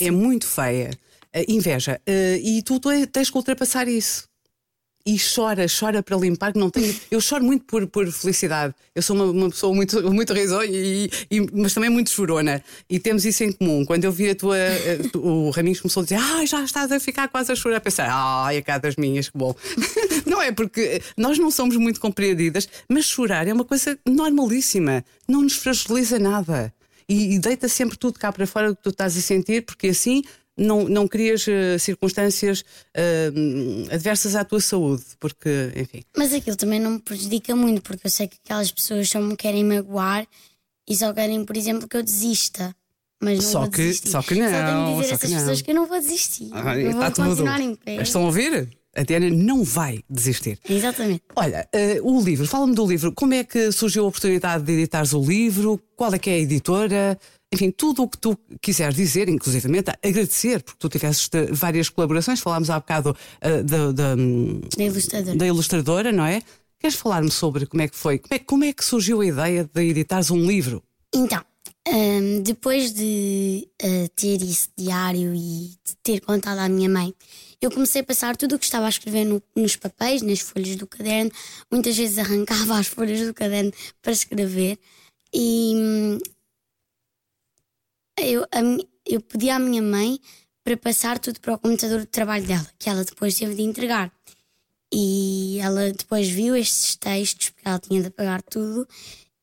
É 0.00 0.10
muito 0.10 0.46
feia. 0.46 0.90
Uh, 1.36 1.44
inveja. 1.48 2.00
Uh, 2.08 2.36
e 2.42 2.62
tu 2.62 2.78
te- 2.78 3.06
tens 3.06 3.28
que 3.30 3.36
ultrapassar 3.36 3.88
isso. 3.88 4.28
e 5.06 5.16
chora, 5.18 5.66
chora 5.68 6.02
para 6.02 6.16
limpar, 6.16 6.52
que 6.52 6.58
não 6.58 6.70
tem. 6.70 6.98
Eu 7.10 7.20
choro 7.20 7.44
muito 7.44 7.64
por, 7.66 7.86
por 7.88 8.10
felicidade. 8.10 8.72
Eu 8.94 9.02
sou 9.02 9.14
uma, 9.16 9.24
uma 9.26 9.50
pessoa 9.50 9.74
muito, 9.74 10.00
muito 10.12 10.32
risonha, 10.32 10.70
e, 10.72 11.10
e, 11.30 11.40
mas 11.52 11.74
também 11.74 11.90
muito 11.90 12.08
chorona. 12.08 12.62
E 12.88 12.98
temos 12.98 13.24
isso 13.26 13.44
em 13.44 13.52
comum. 13.52 13.84
Quando 13.84 14.04
eu 14.04 14.12
vi 14.12 14.30
a 14.30 14.34
tua. 14.34 14.56
A, 14.56 15.18
o 15.18 15.50
Raminhos 15.50 15.80
começou 15.80 16.00
a 16.02 16.04
dizer, 16.04 16.16
ah, 16.18 16.46
já 16.46 16.62
estás 16.64 16.90
a 16.92 16.98
ficar 17.00 17.28
quase 17.28 17.52
a 17.52 17.56
chorar. 17.56 17.80
Pensei, 17.80 18.04
ai, 18.08 18.56
a 18.58 18.62
cá 18.62 18.78
das 18.78 18.96
minhas, 18.96 19.28
que 19.28 19.36
bom. 19.36 19.54
não 20.24 20.40
é 20.40 20.52
porque 20.52 21.02
nós 21.18 21.36
não 21.38 21.50
somos 21.50 21.76
muito 21.76 22.00
compreendidas, 22.00 22.66
mas 22.88 23.04
chorar 23.04 23.46
é 23.48 23.52
uma 23.52 23.64
coisa 23.64 23.98
normalíssima. 24.06 25.04
Não 25.28 25.42
nos 25.42 25.56
fragiliza 25.56 26.18
nada. 26.18 26.72
E, 27.08 27.34
e 27.34 27.38
deita 27.38 27.68
sempre 27.68 27.96
tudo 27.96 28.18
cá 28.18 28.32
para 28.32 28.46
fora 28.46 28.70
o 28.70 28.76
que 28.76 28.82
tu 28.82 28.90
estás 28.90 29.16
a 29.16 29.20
sentir, 29.20 29.64
porque 29.64 29.88
assim 29.88 30.22
não, 30.56 30.88
não 30.88 31.08
crias 31.08 31.46
uh, 31.46 31.78
circunstâncias 31.78 32.60
uh, 32.60 33.92
adversas 33.92 34.36
à 34.36 34.44
tua 34.44 34.60
saúde, 34.60 35.04
porque, 35.18 35.72
enfim. 35.76 36.04
Mas 36.16 36.32
aquilo 36.32 36.56
também 36.56 36.80
não 36.80 36.92
me 36.92 36.98
prejudica 37.00 37.54
muito, 37.56 37.82
porque 37.82 38.06
eu 38.06 38.10
sei 38.10 38.28
que 38.28 38.38
aquelas 38.44 38.70
pessoas 38.70 39.08
só 39.08 39.20
me 39.20 39.36
querem 39.36 39.64
magoar 39.64 40.26
e 40.88 40.96
só 40.96 41.12
querem, 41.12 41.44
por 41.44 41.56
exemplo, 41.56 41.88
que 41.88 41.96
eu 41.96 42.02
desista. 42.02 42.74
Mas 43.20 43.42
não 43.42 43.50
só, 43.50 43.60
vou 43.60 43.70
que, 43.70 43.78
desistir. 43.78 44.08
só 44.10 44.22
que 44.22 44.34
não. 44.34 44.50
Só 44.50 44.66
tenho 44.66 44.84
de 44.84 44.92
dizer 44.92 45.12
a 45.12 45.14
essas 45.14 45.30
pessoas 45.30 45.62
que 45.62 45.70
eu 45.70 45.74
não 45.74 45.86
vou 45.86 45.98
desistir. 45.98 46.50
Ah, 46.52 46.78
eu 46.78 46.92
vou 46.92 47.12
continuar 47.12 47.60
em 47.60 47.74
pé. 47.74 48.02
Estão 48.02 48.22
a 48.22 48.26
ouvir? 48.26 48.68
A 48.96 49.02
Diana 49.02 49.28
não 49.30 49.64
vai 49.64 50.00
desistir. 50.08 50.58
Exatamente. 50.68 51.22
Olha, 51.36 51.68
eh, 51.72 52.00
o 52.02 52.20
livro, 52.20 52.46
fala-me 52.46 52.74
do 52.74 52.86
livro. 52.86 53.12
Como 53.12 53.34
é 53.34 53.44
que 53.44 53.72
surgiu 53.72 54.04
a 54.04 54.08
oportunidade 54.08 54.64
de 54.64 54.72
editares 54.72 55.12
o 55.12 55.22
livro? 55.22 55.80
Qual 55.96 56.12
é 56.14 56.18
que 56.18 56.30
é 56.30 56.34
a 56.34 56.38
editora? 56.38 57.18
Enfim, 57.52 57.70
tudo 57.70 58.02
o 58.02 58.08
que 58.08 58.18
tu 58.18 58.36
quiseres 58.60 58.96
dizer, 58.96 59.28
inclusivamente 59.28 59.90
agradecer, 60.02 60.62
porque 60.62 60.78
tu 60.78 60.88
tiveste 60.88 61.30
várias 61.52 61.88
colaborações, 61.88 62.40
falámos 62.40 62.68
há 62.70 62.80
bocado 62.80 63.16
eh, 63.40 63.62
da, 63.62 63.92
da, 63.92 64.16
Da 64.76 64.84
ilustradora. 64.84 65.36
da 65.36 65.46
ilustradora, 65.46 66.12
não 66.12 66.24
é? 66.24 66.42
Queres 66.80 66.96
falar-me 66.96 67.30
sobre 67.30 67.64
como 67.66 67.82
é 67.82 67.88
que 67.88 67.96
foi? 67.96 68.18
Como 68.18 68.34
é, 68.34 68.38
como 68.40 68.64
é 68.64 68.72
que 68.72 68.84
surgiu 68.84 69.20
a 69.20 69.26
ideia 69.26 69.70
de 69.72 69.82
editares 69.82 70.30
um 70.30 70.44
livro? 70.44 70.82
Então, 71.14 71.40
hum, 71.88 72.42
depois 72.42 72.92
de 72.92 73.68
uh, 73.82 74.08
ter 74.16 74.42
esse 74.42 74.68
diário 74.76 75.32
e 75.34 75.70
de 75.84 75.96
ter 76.02 76.20
contado 76.20 76.58
à 76.58 76.68
minha 76.68 76.88
mãe, 76.88 77.14
eu 77.66 77.70
comecei 77.70 78.02
a 78.02 78.04
passar 78.04 78.36
tudo 78.36 78.56
o 78.56 78.58
que 78.58 78.64
estava 78.64 78.86
a 78.86 78.88
escrever 78.88 79.24
no- 79.24 79.42
nos 79.56 79.76
papéis, 79.76 80.22
nas 80.22 80.40
folhas 80.40 80.76
do 80.76 80.86
caderno. 80.86 81.30
Muitas 81.70 81.96
vezes 81.96 82.18
arrancava 82.18 82.78
as 82.78 82.86
folhas 82.86 83.20
do 83.26 83.34
caderno 83.34 83.72
para 84.02 84.12
escrever 84.12 84.78
e 85.34 85.72
hum, 85.76 86.18
eu, 88.18 88.42
a 88.44 88.60
eu 89.06 89.20
pedi 89.20 89.50
à 89.50 89.58
minha 89.58 89.82
mãe 89.82 90.18
para 90.62 90.76
passar 90.76 91.18
tudo 91.18 91.40
para 91.40 91.54
o 91.54 91.58
computador 91.58 92.00
de 92.00 92.06
trabalho 92.06 92.46
dela, 92.46 92.66
que 92.78 92.88
ela 92.88 93.04
depois 93.04 93.36
teve 93.36 93.54
de 93.54 93.62
entregar. 93.62 94.12
E 94.92 95.58
ela 95.60 95.92
depois 95.92 96.28
viu 96.28 96.56
estes 96.56 96.96
textos, 96.96 97.50
porque 97.50 97.68
ela 97.68 97.78
tinha 97.78 98.00
de 98.00 98.08
apagar 98.08 98.42
tudo, 98.42 98.86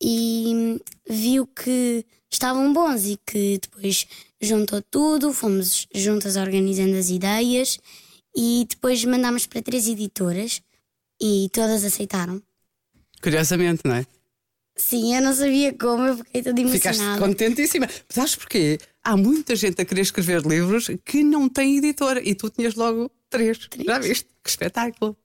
e 0.01 0.53
hum, 0.55 0.79
viu 1.07 1.45
que 1.45 2.05
estavam 2.31 2.73
bons 2.73 3.05
e 3.05 3.19
que 3.25 3.59
depois 3.59 4.07
juntou 4.41 4.81
tudo, 4.81 5.33
fomos 5.33 5.87
juntas 5.93 6.37
organizando 6.37 6.95
as 6.95 7.09
ideias 7.09 7.77
e 8.35 8.65
depois 8.69 9.03
mandámos 9.05 9.45
para 9.45 9.61
três 9.61 9.87
editoras 9.87 10.61
e 11.21 11.49
todas 11.53 11.83
aceitaram. 11.83 12.41
Curiosamente, 13.21 13.81
não 13.85 13.95
é? 13.95 14.05
Sim, 14.75 15.15
eu 15.15 15.21
não 15.21 15.33
sabia 15.33 15.73
como, 15.73 16.05
eu 16.07 16.17
fiquei 16.17 16.41
toda 16.41 16.55
Ficaste 16.69 16.87
emocionada. 17.01 17.19
contentíssima. 17.21 17.87
Mas 17.87 18.15
sabes 18.15 18.35
porquê? 18.35 18.79
Há 19.03 19.15
muita 19.17 19.55
gente 19.55 19.81
a 19.81 19.85
querer 19.85 20.01
escrever 20.01 20.41
livros 20.41 20.87
que 21.05 21.23
não 21.23 21.47
tem 21.49 21.77
editora 21.77 22.21
e 22.27 22.33
tu 22.33 22.49
tinhas 22.49 22.73
logo 22.75 23.11
três. 23.29 23.59
Já 23.85 23.99
viste? 23.99 24.27
Que 24.43 24.49
espetáculo. 24.49 25.15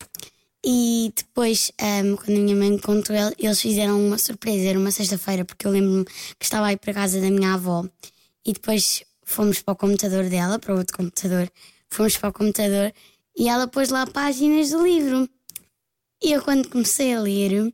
E 0.64 1.12
depois, 1.16 1.70
ahm, 1.80 2.16
quando 2.16 2.38
a 2.38 2.40
minha 2.40 2.56
mãe 2.56 2.68
el- 2.70 3.34
eles 3.38 3.60
fizeram 3.60 4.04
uma 4.04 4.18
surpresa, 4.18 4.68
era 4.68 4.78
uma 4.78 4.90
sexta-feira, 4.90 5.44
porque 5.44 5.66
eu 5.66 5.70
lembro-me 5.70 6.04
que 6.04 6.44
estava 6.44 6.66
aí 6.66 6.76
para 6.76 6.92
casa 6.92 7.20
da 7.20 7.30
minha 7.30 7.54
avó. 7.54 7.88
E 8.44 8.52
depois 8.52 9.04
fomos 9.24 9.62
para 9.62 9.72
o 9.72 9.76
computador 9.76 10.28
dela, 10.28 10.58
para 10.58 10.74
outro 10.74 10.96
computador, 10.96 11.50
fomos 11.90 12.16
para 12.16 12.30
o 12.30 12.32
computador 12.32 12.92
e 13.36 13.48
ela 13.48 13.68
pôs 13.68 13.90
lá 13.90 14.06
páginas 14.06 14.70
do 14.70 14.84
livro. 14.84 15.28
E 16.22 16.32
eu, 16.32 16.42
quando 16.42 16.68
comecei 16.68 17.14
a 17.14 17.20
ler, 17.20 17.72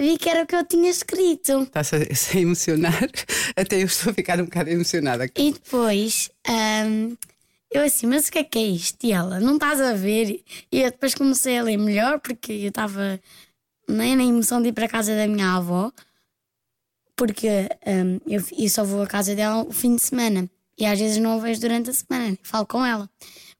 vi 0.00 0.18
que 0.18 0.28
era 0.28 0.42
o 0.42 0.46
que 0.46 0.56
eu 0.56 0.64
tinha 0.64 0.90
escrito. 0.90 1.62
Estás 1.62 1.92
a, 1.92 1.98
a 2.36 2.40
emocionar. 2.40 3.10
Até 3.56 3.82
eu 3.82 3.86
estou 3.86 4.10
a 4.10 4.14
ficar 4.14 4.40
um 4.40 4.44
bocado 4.44 4.70
emocionada. 4.70 5.30
E 5.36 5.52
depois, 5.52 6.30
ahm, 6.46 7.14
eu 7.70 7.82
assim, 7.82 8.06
mas 8.06 8.28
o 8.28 8.32
que 8.32 8.38
é 8.38 8.44
que 8.44 8.58
é 8.58 8.66
isto? 8.66 9.04
E 9.04 9.12
ela, 9.12 9.38
não 9.38 9.54
estás 9.54 9.80
a 9.80 9.94
ver? 9.94 10.42
E 10.72 10.80
eu 10.80 10.90
depois 10.90 11.14
comecei 11.14 11.58
a 11.58 11.62
ler 11.62 11.76
melhor, 11.76 12.18
porque 12.20 12.52
eu 12.52 12.68
estava 12.68 13.20
nem 13.88 14.16
na 14.16 14.24
emoção 14.24 14.60
de 14.60 14.68
ir 14.68 14.72
para 14.72 14.86
a 14.86 14.88
casa 14.88 15.14
da 15.14 15.26
minha 15.26 15.54
avó, 15.54 15.92
porque 17.16 17.48
ahm, 17.86 18.18
eu, 18.26 18.42
eu 18.58 18.68
só 18.68 18.84
vou 18.84 19.02
à 19.02 19.06
casa 19.06 19.34
dela 19.34 19.62
o 19.62 19.72
fim 19.72 19.94
de 19.94 20.02
semana. 20.02 20.50
E 20.78 20.86
às 20.86 20.98
vezes 20.98 21.18
não 21.18 21.32
a 21.32 21.38
vejo 21.38 21.60
durante 21.60 21.90
a 21.90 21.92
semana, 21.92 22.38
falo 22.42 22.66
com 22.66 22.84
ela. 22.86 23.10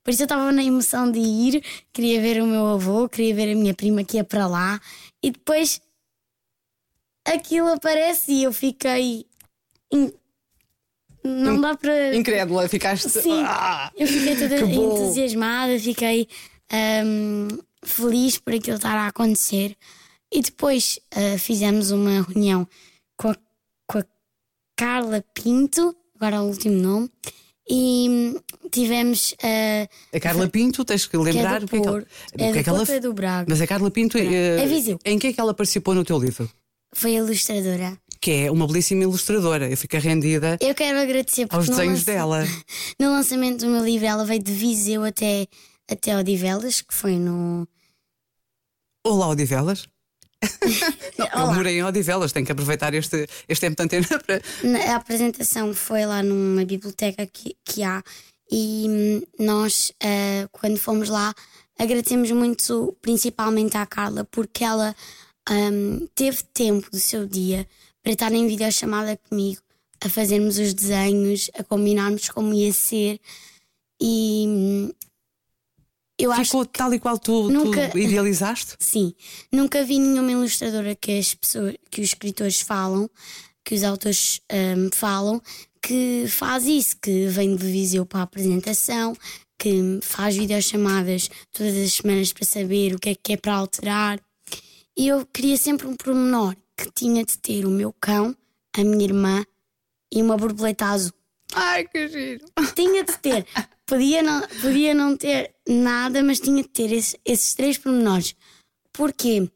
Por 0.03 0.11
isso 0.11 0.21
eu 0.21 0.25
estava 0.25 0.51
na 0.51 0.63
emoção 0.63 1.11
de 1.11 1.19
ir, 1.19 1.63
queria 1.91 2.21
ver 2.21 2.41
o 2.41 2.45
meu 2.47 2.65
avô, 2.67 3.07
queria 3.09 3.35
ver 3.35 3.51
a 3.51 3.55
minha 3.55 3.73
prima 3.73 4.03
que 4.03 4.17
ia 4.17 4.23
para 4.23 4.47
lá, 4.47 4.79
e 5.21 5.29
depois 5.31 5.81
aquilo 7.25 7.67
aparece 7.73 8.31
e 8.31 8.43
eu 8.43 8.53
fiquei. 8.53 9.25
in- 9.91 10.13
Não 11.23 11.59
dá 11.59 11.75
para. 11.75 12.15
Incrédula, 12.15 12.67
ficaste. 12.69 13.09
Sim, 13.09 13.43
Ah! 13.45 13.91
eu 13.97 14.07
fiquei 14.07 14.35
toda 14.37 14.59
entusiasmada, 14.61 15.77
fiquei 15.79 16.27
ahm, 16.71 17.49
feliz 17.83 18.37
por 18.37 18.53
aquilo 18.53 18.77
estar 18.77 18.95
a 18.97 19.07
acontecer. 19.07 19.75
E 20.31 20.41
depois 20.41 20.99
ah, 21.11 21.37
fizemos 21.37 21.91
uma 21.91 22.21
reunião 22.21 22.65
com 23.17 23.29
a, 23.31 23.35
com 23.85 23.97
a 23.99 24.05
Carla 24.77 25.23
Pinto, 25.33 25.95
agora 26.19 26.37
é 26.37 26.39
o 26.39 26.43
último 26.43 26.75
nome, 26.75 27.09
e 27.69 28.35
tivemos. 28.71 29.35
ah, 29.43 29.87
A 30.13 30.19
Carla 30.19 30.47
Pinto, 30.47 30.83
tens 30.83 31.05
que 31.05 31.11
que 31.11 31.17
lembrar 31.17 31.57
é 31.57 31.59
do 31.61 31.67
que 31.67 31.75
é 31.77 31.79
que 31.81 31.87
ela. 31.87 31.91
Porto, 31.99 32.07
o 32.33 32.37
que 32.37 32.43
é 32.43 32.47
é 32.47 32.51
do 32.53 32.63
que 32.63 32.69
ela- 32.69 32.83
é 32.91 32.99
do 32.99 33.13
Braga. 33.13 33.45
Mas 33.49 33.61
a 33.61 33.67
Carla 33.67 33.91
Pinto. 33.91 34.17
eh, 34.17 34.61
É 34.63 34.65
Viseu. 34.67 34.99
Em 35.05 35.17
que 35.19 35.27
é 35.27 35.33
que 35.33 35.39
ela 35.39 35.53
participou 35.53 35.93
no 35.95 36.03
teu 36.03 36.17
livro? 36.19 36.49
Foi 36.93 37.15
a 37.15 37.19
ilustradora. 37.19 37.97
Que 38.21 38.31
é 38.31 38.51
uma 38.51 38.65
belíssima 38.67 39.03
ilustradora. 39.03 39.69
Eu 39.69 39.77
fico 39.77 39.95
rendida 39.97 40.57
Eu 40.59 40.73
quero 40.75 40.99
agradecer 40.99 41.45
aos 41.51 41.69
desenhos 41.69 41.99
lança- 41.99 42.11
dela. 42.11 42.43
No 42.99 43.11
lançamento 43.11 43.59
do 43.59 43.67
meu 43.71 43.85
livro, 43.85 44.07
ela 44.07 44.25
veio 44.25 44.43
de 44.43 44.51
Viseu 44.51 45.03
até, 45.05 45.45
até 45.89 46.17
Odivelas, 46.17 46.81
que 46.81 46.93
foi 46.93 47.15
no. 47.17 47.67
Olá, 49.05 49.27
Odivelas. 49.29 49.87
Não, 51.17 51.47
eu 51.47 51.53
morei 51.53 51.79
em 51.79 51.83
Odivelas, 51.83 52.31
tenho 52.31 52.45
que 52.45 52.51
aproveitar 52.51 52.93
este, 52.93 53.27
este 53.47 53.61
tempo 53.61 53.75
de 53.75 53.83
antena 53.83 54.19
para. 54.19 54.41
A 54.91 54.95
apresentação 54.95 55.73
foi 55.73 56.05
lá 56.05 56.23
numa 56.23 56.63
biblioteca 56.63 57.25
que, 57.27 57.55
que 57.65 57.83
há 57.83 58.01
e 58.51 58.85
hum, 58.89 59.21
nós, 59.37 59.93
ah, 60.01 60.47
quando 60.51 60.77
fomos 60.77 61.09
lá, 61.09 61.33
agradecemos 61.77 62.31
muito, 62.31 62.97
principalmente 63.01 63.77
à 63.77 63.85
Carla, 63.85 64.25
porque 64.25 64.63
ela 64.63 64.95
hum, 65.49 66.07
teve 66.15 66.43
tempo 66.53 66.89
do 66.89 66.99
seu 66.99 67.27
dia 67.27 67.67
para 68.01 68.13
estar 68.13 68.31
em 68.31 68.47
videochamada 68.47 69.17
comigo, 69.29 69.61
a 70.01 70.09
fazermos 70.09 70.57
os 70.57 70.73
desenhos, 70.73 71.51
a 71.53 71.63
combinarmos 71.63 72.29
como 72.29 72.53
ia 72.53 72.71
ser 72.73 73.19
e 74.01 74.45
hum, 74.47 74.91
eu 76.19 76.33
Ficou 76.35 76.65
tal 76.65 76.93
e 76.93 76.99
qual 76.99 77.17
tu, 77.17 77.47
tu 77.47 77.49
Nunca- 77.49 77.97
idealizaste? 77.97 78.75
Sim, 78.79 79.13
nunca 79.51 79.83
vi 79.83 79.97
nenhuma 79.99 80.31
ilustradora 80.31 80.93
que 80.95 81.17
as 81.17 81.33
pessoas, 81.33 81.75
que 81.89 82.01
os 82.01 82.07
escritores 82.09 82.59
falam, 82.61 83.09
que 83.63 83.73
os 83.75 83.83
autores 83.83 84.41
hum, 84.51 84.89
falam, 84.93 85.41
que 85.81 86.25
faz 86.27 86.65
isso, 86.65 86.97
que 87.01 87.27
vem 87.27 87.55
de 87.55 87.65
Viseu 87.65 88.05
para 88.05 88.19
a 88.19 88.23
apresentação, 88.23 89.15
que 89.57 89.99
faz 90.01 90.35
videochamadas 90.35 91.29
todas 91.51 91.75
as 91.77 91.93
semanas 91.93 92.33
para 92.33 92.45
saber 92.45 92.93
o 92.95 92.99
que 92.99 93.09
é 93.09 93.15
que 93.15 93.33
é 93.33 93.37
para 93.37 93.53
alterar. 93.55 94.19
E 94.97 95.07
eu 95.07 95.25
queria 95.25 95.55
sempre 95.57 95.87
um 95.87 95.95
pormenor 95.95 96.55
que 96.75 96.91
tinha 96.93 97.23
de 97.23 97.37
ter 97.37 97.65
o 97.65 97.69
meu 97.69 97.93
cão, 98.01 98.35
a 98.77 98.83
minha 98.83 99.03
irmã 99.05 99.45
e 100.13 100.21
uma 100.21 100.35
borboleta 100.37 100.85
azul. 100.87 101.13
Ai, 101.53 101.85
que 101.87 102.07
giro! 102.07 102.45
Tinha 102.75 103.03
de 103.03 103.17
ter. 103.19 103.45
Podia 103.85 104.21
não, 104.21 104.41
podia 104.61 104.93
não 104.93 105.17
ter 105.17 105.53
nada, 105.67 106.21
mas 106.23 106.39
tinha 106.39 106.61
de 106.61 106.69
ter 106.69 106.91
esse- 106.91 107.19
esses 107.25 107.53
três 107.55 107.77
pormenores. 107.77 108.35
Porquê? 108.93 109.49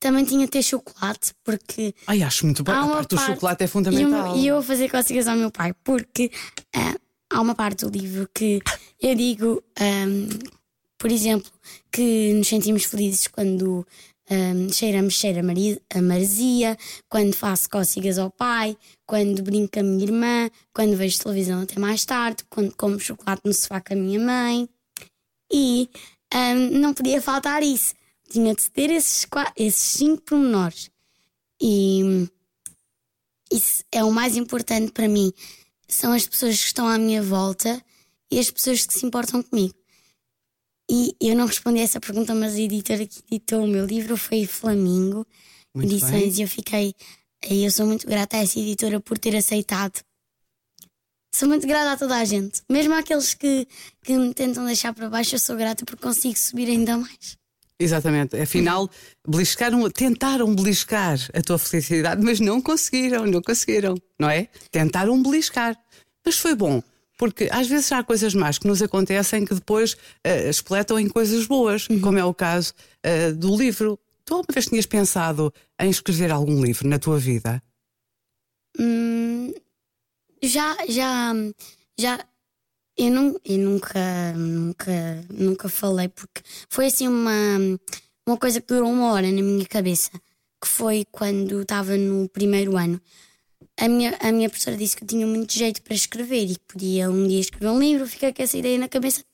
Também 0.00 0.24
tinha 0.24 0.44
de 0.46 0.50
ter 0.50 0.62
chocolate, 0.62 1.32
porque. 1.44 1.94
Ai, 2.06 2.22
acho 2.22 2.44
muito 2.46 2.62
bem. 2.62 2.74
há 2.74 2.78
A 2.78 2.84
uma 2.84 2.94
parte 2.96 3.10
do 3.10 3.16
parte- 3.16 3.32
chocolate 3.34 3.64
é 3.64 3.66
fundamental. 3.66 4.36
eu, 4.36 4.42
e 4.42 4.46
eu 4.46 4.58
a 4.58 4.62
fazer 4.62 4.90
cócegas 4.90 5.26
ao 5.28 5.36
meu 5.36 5.50
pai, 5.50 5.72
porque 5.84 6.30
ah, 6.74 6.94
há 7.30 7.40
uma 7.40 7.54
parte 7.54 7.84
do 7.84 7.90
livro 7.90 8.28
que 8.34 8.60
eu 9.00 9.14
digo, 9.14 9.62
ahm, 9.78 10.28
por 10.98 11.10
exemplo, 11.12 11.50
que 11.92 12.32
nos 12.34 12.48
sentimos 12.48 12.84
felizes 12.84 13.26
quando 13.28 13.86
ahm, 14.30 14.70
cheiramos 14.72 15.14
cheiro 15.14 15.40
a 15.40 15.42
mari- 15.42 15.80
a 15.94 16.02
maresia, 16.02 16.76
quando 17.08 17.34
faço 17.34 17.68
cócegas 17.68 18.18
ao 18.18 18.30
pai, 18.30 18.76
quando 19.06 19.42
brinco 19.42 19.72
com 19.72 19.80
a 19.80 19.82
minha 19.82 20.04
irmã, 20.04 20.50
quando 20.72 20.96
vejo 20.96 21.18
televisão 21.20 21.62
até 21.62 21.78
mais 21.78 22.04
tarde, 22.04 22.44
quando 22.48 22.74
como 22.76 22.98
chocolate 22.98 23.42
no 23.44 23.52
sofá 23.52 23.80
com 23.80 23.94
a 23.94 23.96
minha 23.96 24.20
mãe. 24.20 24.68
E 25.52 25.88
um, 26.34 26.78
não 26.80 26.94
podia 26.94 27.20
faltar 27.20 27.62
isso. 27.62 27.94
Tinha 28.30 28.54
de 28.54 28.70
ter 28.70 28.90
esses, 28.90 29.26
esses 29.56 29.82
cinco 29.82 30.22
pormenores. 30.22 30.90
E 31.60 32.28
isso 33.52 33.84
é 33.92 34.02
o 34.02 34.10
mais 34.10 34.36
importante 34.36 34.90
para 34.90 35.08
mim. 35.08 35.32
São 35.86 36.12
as 36.12 36.26
pessoas 36.26 36.58
que 36.58 36.66
estão 36.66 36.88
à 36.88 36.98
minha 36.98 37.22
volta 37.22 37.80
e 38.30 38.38
as 38.38 38.50
pessoas 38.50 38.84
que 38.84 38.94
se 38.94 39.06
importam 39.06 39.42
comigo. 39.42 39.74
E 40.90 41.16
eu 41.20 41.34
não 41.34 41.46
respondi 41.46 41.80
a 41.80 41.82
essa 41.82 42.00
pergunta, 42.00 42.34
mas 42.34 42.54
a 42.54 42.60
editora 42.60 43.06
que 43.06 43.22
editou 43.30 43.64
o 43.64 43.66
meu 43.66 43.86
livro 43.86 44.16
foi 44.16 44.46
Flamingo 44.46 45.26
muito 45.74 45.92
Edições 45.92 46.34
bem. 46.34 46.40
e 46.40 46.42
eu 46.42 46.48
fiquei. 46.48 46.94
Eu 47.50 47.70
sou 47.70 47.86
muito 47.86 48.06
grata 48.06 48.36
a 48.36 48.40
essa 48.40 48.58
editora 48.58 49.00
por 49.00 49.18
ter 49.18 49.34
aceitado. 49.36 50.00
Sou 51.34 51.48
muito 51.48 51.66
grata 51.66 51.92
a 51.92 51.96
toda 51.96 52.16
a 52.16 52.24
gente. 52.24 52.62
Mesmo 52.70 52.94
àqueles 52.94 53.34
que, 53.34 53.66
que 54.04 54.16
me 54.16 54.32
tentam 54.32 54.64
deixar 54.64 54.94
para 54.94 55.10
baixo, 55.10 55.34
eu 55.34 55.38
sou 55.38 55.56
grata 55.56 55.84
porque 55.84 56.02
consigo 56.02 56.38
subir 56.38 56.68
ainda 56.68 56.96
mais. 56.96 57.36
Exatamente. 57.78 58.36
Afinal, 58.36 58.88
beliscaram, 59.26 59.90
tentaram 59.90 60.54
beliscar 60.54 61.18
a 61.34 61.42
tua 61.42 61.58
felicidade, 61.58 62.22
mas 62.22 62.38
não 62.38 62.60
conseguiram, 62.62 63.26
não 63.26 63.42
conseguiram, 63.42 63.96
não 64.18 64.30
é? 64.30 64.48
Tentaram 64.70 65.20
beliscar. 65.20 65.76
Mas 66.24 66.38
foi 66.38 66.54
bom, 66.54 66.80
porque 67.24 67.48
às 67.50 67.66
vezes 67.66 67.90
há 67.90 68.04
coisas 68.04 68.34
más 68.34 68.58
que 68.58 68.66
nos 68.66 68.82
acontecem 68.82 69.46
que 69.46 69.54
depois 69.54 69.94
uh, 69.94 70.50
espletam 70.50 70.98
em 70.98 71.08
coisas 71.08 71.46
boas, 71.46 71.88
uhum. 71.88 71.98
como 71.98 72.18
é 72.18 72.24
o 72.24 72.34
caso 72.34 72.74
uh, 73.02 73.34
do 73.34 73.56
livro. 73.56 73.98
Tu 74.26 74.34
alguma 74.34 74.52
vez 74.52 74.66
tinhas 74.66 74.84
pensado 74.84 75.50
em 75.80 75.88
escrever 75.88 76.30
algum 76.30 76.62
livro 76.62 76.86
na 76.86 76.98
tua 76.98 77.18
vida? 77.18 77.62
Hum, 78.78 79.54
já, 80.42 80.76
já, 80.86 81.32
já. 81.98 82.26
Eu, 82.94 83.10
não, 83.10 83.40
eu 83.42 83.58
nunca, 83.58 84.32
nunca, 84.34 85.24
nunca 85.30 85.68
falei, 85.70 86.08
porque 86.08 86.42
foi 86.68 86.86
assim 86.86 87.08
uma, 87.08 87.56
uma 88.26 88.36
coisa 88.36 88.60
que 88.60 88.66
durou 88.66 88.90
uma 88.90 89.12
hora 89.12 89.32
na 89.32 89.42
minha 89.42 89.64
cabeça, 89.64 90.10
que 90.60 90.68
foi 90.68 91.06
quando 91.10 91.62
estava 91.62 91.96
no 91.96 92.28
primeiro 92.28 92.76
ano. 92.76 93.00
A 93.78 93.88
minha, 93.88 94.16
a 94.20 94.30
minha 94.30 94.48
professora 94.48 94.76
disse 94.76 94.96
que 94.96 95.02
eu 95.02 95.08
tinha 95.08 95.26
muito 95.26 95.52
jeito 95.52 95.82
para 95.82 95.94
escrever 95.94 96.44
e 96.44 96.54
que 96.54 96.60
podia 96.60 97.10
um 97.10 97.26
dia 97.26 97.40
escrever 97.40 97.68
um 97.68 97.78
livro, 97.78 98.06
fiquei 98.06 98.32
com 98.32 98.42
essa 98.42 98.56
ideia 98.56 98.78
na 98.78 98.88
cabeça, 98.88 99.24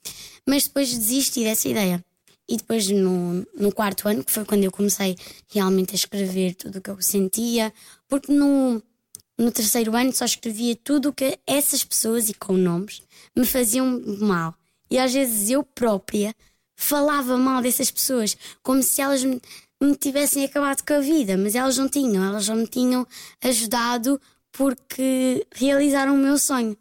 mas 0.47 0.67
depois 0.67 0.97
desisti 0.97 1.45
dessa 1.45 1.69
ideia. 1.69 2.03
E 2.49 2.57
depois, 2.57 2.89
no, 2.89 3.47
no 3.55 3.73
quarto 3.73 4.09
ano, 4.09 4.25
que 4.25 4.33
foi 4.33 4.45
quando 4.45 4.65
eu 4.65 4.73
comecei 4.73 5.17
realmente 5.53 5.93
a 5.93 5.95
escrever 5.95 6.55
tudo 6.55 6.79
o 6.79 6.81
que 6.81 6.91
eu 6.91 7.01
sentia, 7.01 7.73
porque 8.09 8.33
no, 8.33 8.83
no 9.39 9.53
terceiro 9.53 9.95
ano 9.95 10.13
só 10.13 10.25
escrevia 10.25 10.75
tudo 10.75 11.11
o 11.11 11.13
que 11.13 11.39
essas 11.47 11.85
pessoas, 11.85 12.29
e 12.29 12.35
com 12.35 12.55
nomes, 12.55 13.03
me 13.37 13.45
faziam 13.45 14.03
mal. 14.21 14.55
E 14.91 14.99
às 14.99 15.13
vezes 15.13 15.49
eu 15.51 15.63
própria 15.63 16.35
falava 16.75 17.37
mal 17.37 17.63
dessas 17.63 17.91
pessoas, 17.91 18.37
como 18.63 18.83
se 18.83 19.01
elas 19.01 19.23
me, 19.23 19.41
me 19.81 19.97
tivessem 19.97 20.45
acabado 20.45 20.83
com 20.87 20.95
a 20.95 21.01
vida, 21.01 21.37
mas 21.37 21.55
elas 21.55 21.79
não 21.79 21.89
tinham, 21.89 22.23
elas 22.25 22.45
só 22.45 22.55
me 22.55 22.67
tinham 22.67 23.07
ajudado 23.43 24.21
porque 24.53 25.47
realizaram 25.55 26.15
o 26.15 26.19
meu 26.19 26.39
sonho. 26.39 26.77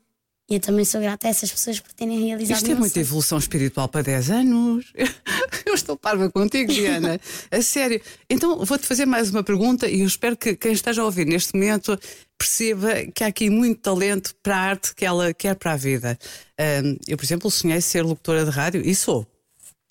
E 0.49 0.55
eu 0.55 0.59
também 0.59 0.83
sou 0.83 0.99
grata 0.99 1.27
a 1.27 1.29
essas 1.29 1.51
pessoas 1.51 1.79
por 1.79 1.93
terem 1.93 2.25
realizado 2.25 2.57
Isto 2.57 2.71
é 2.71 2.73
muita 2.73 2.95
sonho. 2.95 3.05
evolução 3.05 3.37
espiritual 3.37 3.87
para 3.87 4.01
10 4.01 4.31
anos. 4.31 4.93
Eu 5.63 5.75
estou 5.75 5.95
parva 5.95 6.27
contigo, 6.31 6.73
Diana. 6.73 7.21
a 7.51 7.61
sério. 7.61 8.01
Então 8.27 8.65
vou-te 8.65 8.87
fazer 8.87 9.05
mais 9.05 9.29
uma 9.29 9.43
pergunta 9.43 9.87
e 9.87 9.99
eu 10.01 10.07
espero 10.07 10.35
que 10.35 10.55
quem 10.55 10.71
esteja 10.71 11.03
a 11.03 11.05
ouvir 11.05 11.27
neste 11.27 11.53
momento 11.53 11.99
perceba 12.35 13.05
que 13.13 13.23
há 13.23 13.27
aqui 13.27 13.51
muito 13.51 13.79
talento 13.81 14.33
para 14.41 14.55
a 14.55 14.59
arte 14.59 14.95
que 14.95 15.05
ela 15.05 15.31
quer 15.31 15.55
para 15.55 15.73
a 15.73 15.77
vida. 15.77 16.17
Um, 16.59 16.97
eu, 17.07 17.15
por 17.15 17.23
exemplo, 17.23 17.51
sonhei 17.51 17.79
ser 17.81 18.01
locutora 18.01 18.43
de 18.43 18.49
rádio 18.49 18.81
e 18.83 18.95
sou. 18.95 19.27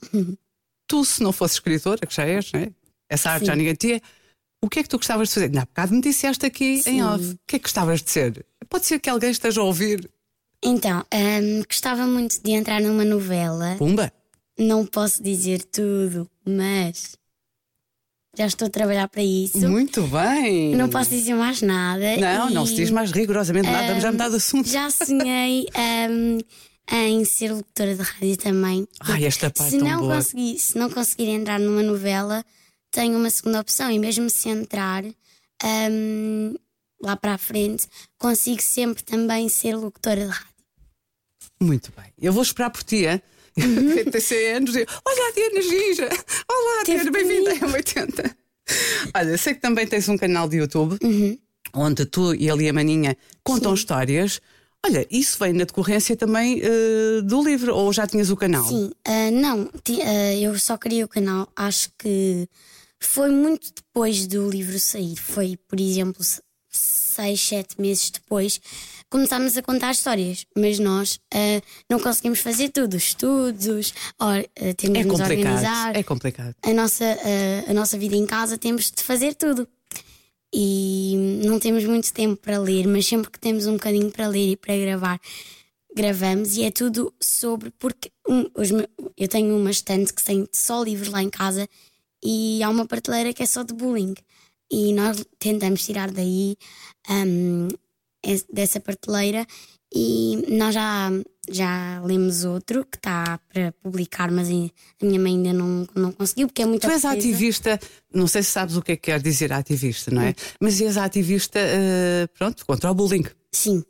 tu, 0.88 1.04
se 1.04 1.22
não 1.22 1.30
fosses 1.30 1.58
escritora, 1.58 2.04
que 2.04 2.14
já 2.14 2.24
és, 2.24 2.50
não 2.50 2.60
é? 2.60 2.72
Essa 3.08 3.30
arte 3.30 3.40
Sim. 3.40 3.46
já 3.46 3.56
ninguém 3.56 3.74
tinha. 3.74 4.02
O 4.60 4.68
que 4.68 4.80
é 4.80 4.82
que 4.82 4.88
tu 4.88 4.96
gostavas 4.96 5.28
de 5.28 5.34
fazer? 5.34 5.50
Na 5.50 5.62
bocado 5.62 5.94
me 5.94 6.00
disseste 6.00 6.44
aqui 6.44 6.82
Sim. 6.82 6.90
em 6.90 7.04
off. 7.04 7.24
O 7.24 7.38
que 7.46 7.56
é 7.56 7.58
que 7.58 7.64
gostavas 7.64 8.02
de 8.02 8.10
ser? 8.10 8.44
Pode 8.68 8.86
ser 8.86 8.98
que 8.98 9.08
alguém 9.08 9.30
esteja 9.30 9.60
a 9.60 9.64
ouvir 9.64 10.10
então, 10.62 11.04
um, 11.14 11.62
gostava 11.68 12.06
muito 12.06 12.42
de 12.42 12.50
entrar 12.50 12.80
numa 12.80 13.04
novela. 13.04 13.76
Pumba! 13.78 14.12
Não 14.58 14.84
posso 14.84 15.22
dizer 15.22 15.62
tudo, 15.62 16.28
mas 16.44 17.16
já 18.36 18.46
estou 18.46 18.66
a 18.66 18.70
trabalhar 18.70 19.08
para 19.08 19.22
isso. 19.22 19.68
Muito 19.68 20.02
bem! 20.08 20.74
Não 20.74 20.88
posso 20.88 21.10
dizer 21.10 21.34
mais 21.34 21.62
nada. 21.62 22.16
Não, 22.16 22.50
e, 22.50 22.54
não 22.54 22.66
se 22.66 22.74
diz 22.74 22.90
mais 22.90 23.12
rigorosamente 23.12 23.70
nada, 23.70 23.94
um, 23.94 24.00
já 24.00 24.10
me 24.10 24.18
dá 24.18 24.26
assunto. 24.26 24.68
Já 24.68 24.90
sonhei 24.90 25.66
um, 26.10 26.38
em 26.92 27.24
ser 27.24 27.52
locutora 27.52 27.94
de 27.94 28.02
rádio 28.02 28.36
também. 28.36 28.88
Ai, 29.00 29.24
esta 29.26 29.50
parte 29.50 29.70
se 29.70 29.78
não 29.78 30.00
boa. 30.00 30.16
conseguir, 30.16 30.58
Se 30.58 30.76
não 30.76 30.90
conseguir 30.90 31.28
entrar 31.28 31.60
numa 31.60 31.84
novela, 31.84 32.44
tenho 32.90 33.18
uma 33.18 33.30
segunda 33.30 33.60
opção. 33.60 33.90
E 33.90 33.98
mesmo 33.98 34.28
se 34.30 34.48
entrar, 34.48 35.04
um, 35.04 36.54
lá 37.00 37.16
para 37.16 37.34
a 37.34 37.38
frente, 37.38 37.86
consigo 38.16 38.62
sempre 38.62 39.02
também 39.02 39.48
ser 39.48 39.74
locutora 39.74 40.26
de 40.26 40.30
rádio. 40.30 40.48
Muito 41.60 41.92
bem. 41.96 42.12
Eu 42.20 42.32
vou 42.32 42.42
esperar 42.42 42.70
por 42.70 42.82
ti, 42.82 43.06
é? 43.06 43.20
Uhum. 43.56 44.04
Tem 44.10 44.52
anos 44.54 44.76
e 44.76 44.86
olha 45.04 45.28
a 45.28 45.32
Diana 45.32 45.62
Ginja! 45.62 46.08
Olá, 46.48 46.82
Diana, 46.84 47.10
bem-vinda 47.10 47.52
a 47.66 47.72
80. 47.72 48.36
Olha, 49.14 49.38
sei 49.38 49.54
que 49.54 49.60
também 49.60 49.86
tens 49.86 50.08
um 50.08 50.16
canal 50.16 50.48
de 50.48 50.58
YouTube 50.58 50.96
uhum. 51.02 51.36
onde 51.74 52.06
tu 52.06 52.34
e 52.34 52.48
a 52.48 52.72
Maninha 52.72 53.16
contam 53.42 53.72
Sim. 53.74 53.80
histórias. 53.80 54.40
Olha, 54.84 55.06
isso 55.10 55.38
vem 55.38 55.52
na 55.52 55.64
decorrência 55.64 56.16
também 56.16 56.60
uh, 56.60 57.22
do 57.22 57.42
livro, 57.42 57.74
ou 57.74 57.92
já 57.92 58.06
tinhas 58.06 58.30
o 58.30 58.36
canal? 58.36 58.64
Sim, 58.64 58.90
uh, 59.06 59.30
não, 59.32 59.64
uh, 59.64 60.40
eu 60.40 60.58
só 60.58 60.78
criei 60.78 61.02
o 61.02 61.08
canal, 61.08 61.48
acho 61.56 61.90
que 61.98 62.48
foi 63.00 63.30
muito 63.30 63.72
depois 63.74 64.26
do 64.26 64.48
livro 64.48 64.78
sair. 64.78 65.16
Foi, 65.16 65.58
por 65.68 65.80
exemplo, 65.80 66.22
seis, 66.70 67.40
sete 67.40 67.80
meses 67.80 68.10
depois, 68.10 68.60
começámos 69.10 69.56
a 69.56 69.62
contar 69.62 69.90
histórias. 69.90 70.46
Mas 70.56 70.78
nós 70.78 71.18
uh, 71.34 71.62
não 71.90 71.98
conseguimos 71.98 72.40
fazer 72.40 72.68
tudo. 72.70 72.96
Estudos, 72.96 73.94
or, 74.20 74.38
uh, 74.40 74.74
temos 74.74 74.98
é 74.98 75.02
de 75.02 75.10
organizar. 75.10 75.96
É 75.96 76.02
complicado. 76.02 76.54
A 76.62 76.72
nossa, 76.72 77.04
uh, 77.04 77.70
a 77.70 77.74
nossa 77.74 77.98
vida 77.98 78.16
em 78.16 78.26
casa 78.26 78.56
temos 78.58 78.90
de 78.90 79.02
fazer 79.02 79.34
tudo. 79.34 79.66
E 80.52 81.14
não 81.44 81.58
temos 81.58 81.84
muito 81.84 82.12
tempo 82.12 82.36
para 82.36 82.58
ler, 82.58 82.86
mas 82.86 83.06
sempre 83.06 83.30
que 83.30 83.38
temos 83.38 83.66
um 83.66 83.74
bocadinho 83.74 84.10
para 84.10 84.28
ler 84.28 84.52
e 84.52 84.56
para 84.56 84.76
gravar, 84.76 85.20
gravamos 85.94 86.56
e 86.56 86.62
é 86.62 86.70
tudo 86.70 87.12
sobre. 87.20 87.70
Porque 87.78 88.10
um, 88.28 88.46
os, 88.54 88.70
eu 89.16 89.28
tenho 89.28 89.56
uma 89.56 89.70
estante 89.70 90.12
que 90.12 90.24
tem 90.24 90.48
só 90.52 90.82
livros 90.82 91.08
lá 91.08 91.22
em 91.22 91.30
casa 91.30 91.68
e 92.24 92.62
há 92.62 92.68
uma 92.68 92.86
prateleira 92.86 93.32
que 93.32 93.42
é 93.42 93.46
só 93.46 93.62
de 93.62 93.74
bullying 93.74 94.14
e 94.70 94.92
nós 94.92 95.24
tentamos 95.38 95.84
tirar 95.84 96.10
daí 96.10 96.56
um, 97.08 97.68
dessa 98.52 98.80
prateleira 98.80 99.46
e 99.94 100.44
nós 100.48 100.74
já, 100.74 101.10
já 101.50 102.00
lemos 102.04 102.44
outro 102.44 102.84
que 102.84 102.96
está 102.96 103.38
para 103.52 103.72
publicar, 103.82 104.30
mas 104.30 104.48
a 104.48 105.04
minha 105.04 105.20
mãe 105.20 105.34
ainda 105.34 105.52
não, 105.52 105.86
não 105.94 106.12
conseguiu, 106.12 106.48
porque 106.48 106.62
é 106.62 106.66
muito 106.66 106.82
Tu 106.82 106.90
és 106.90 107.04
ativista, 107.04 107.78
não 108.12 108.26
sei 108.26 108.42
se 108.42 108.50
sabes 108.50 108.76
o 108.76 108.82
que 108.82 108.92
é 108.92 108.96
que 108.96 109.02
quer 109.10 109.20
dizer 109.20 109.52
ativista, 109.52 110.10
não 110.10 110.22
é? 110.22 110.30
Hum. 110.30 110.34
Mas 110.60 110.80
és 110.80 110.96
ativista, 110.96 111.58
uh, 111.58 112.28
pronto, 112.36 112.64
contra 112.66 112.90
o 112.90 112.94
bullying. 112.94 113.24
Sim. 113.52 113.82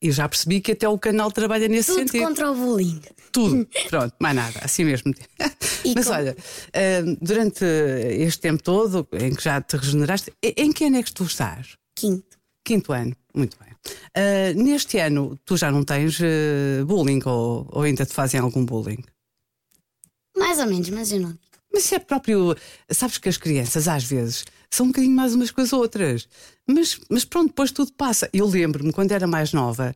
E 0.00 0.12
já 0.12 0.28
percebi 0.28 0.60
que 0.60 0.72
até 0.72 0.88
o 0.88 0.96
canal 0.96 1.30
trabalha 1.32 1.66
nesse 1.66 1.88
Tudo 1.88 1.98
sentido. 1.98 2.24
contra 2.24 2.50
o 2.52 2.54
bullying. 2.54 3.00
Tudo. 3.32 3.68
Pronto, 3.90 4.14
mais 4.20 4.36
nada, 4.36 4.60
assim 4.62 4.84
mesmo. 4.84 5.12
E 5.84 5.92
Mas 5.94 6.06
com... 6.06 6.12
olha, 6.12 6.36
uh, 6.36 7.18
durante 7.20 7.64
este 7.64 8.40
tempo 8.40 8.62
todo 8.62 9.08
em 9.12 9.34
que 9.34 9.42
já 9.42 9.60
te 9.60 9.76
regeneraste, 9.76 10.32
em 10.42 10.72
que 10.72 10.84
ano 10.84 10.98
é 10.98 11.02
que 11.02 11.12
tu 11.12 11.24
estás? 11.24 11.76
Quinto. 11.96 12.38
Quinto 12.64 12.92
ano, 12.92 13.16
muito 13.34 13.58
bem. 13.58 13.67
Uh, 14.16 14.62
neste 14.62 14.98
ano, 14.98 15.38
tu 15.44 15.56
já 15.56 15.70
não 15.70 15.84
tens 15.84 16.18
uh, 16.20 16.84
bullying 16.86 17.20
ou, 17.24 17.66
ou 17.70 17.82
ainda 17.82 18.04
te 18.04 18.12
fazem 18.12 18.40
algum 18.40 18.64
bullying? 18.64 19.02
Mais 20.36 20.58
ou 20.58 20.66
menos, 20.66 20.88
mas 20.90 21.12
eu 21.12 21.20
não. 21.20 21.38
Mas 21.72 21.92
é 21.92 21.98
próprio. 21.98 22.56
Sabes 22.90 23.18
que 23.18 23.28
as 23.28 23.36
crianças, 23.36 23.88
às 23.88 24.04
vezes, 24.04 24.44
são 24.70 24.86
um 24.86 24.88
bocadinho 24.90 25.14
mais 25.14 25.34
umas 25.34 25.50
com 25.50 25.60
as 25.60 25.72
outras. 25.72 26.28
Mas, 26.66 27.00
mas 27.08 27.24
pronto, 27.24 27.48
depois 27.48 27.72
tudo 27.72 27.92
passa. 27.94 28.28
Eu 28.32 28.46
lembro-me, 28.46 28.92
quando 28.92 29.12
era 29.12 29.26
mais 29.26 29.52
nova, 29.54 29.94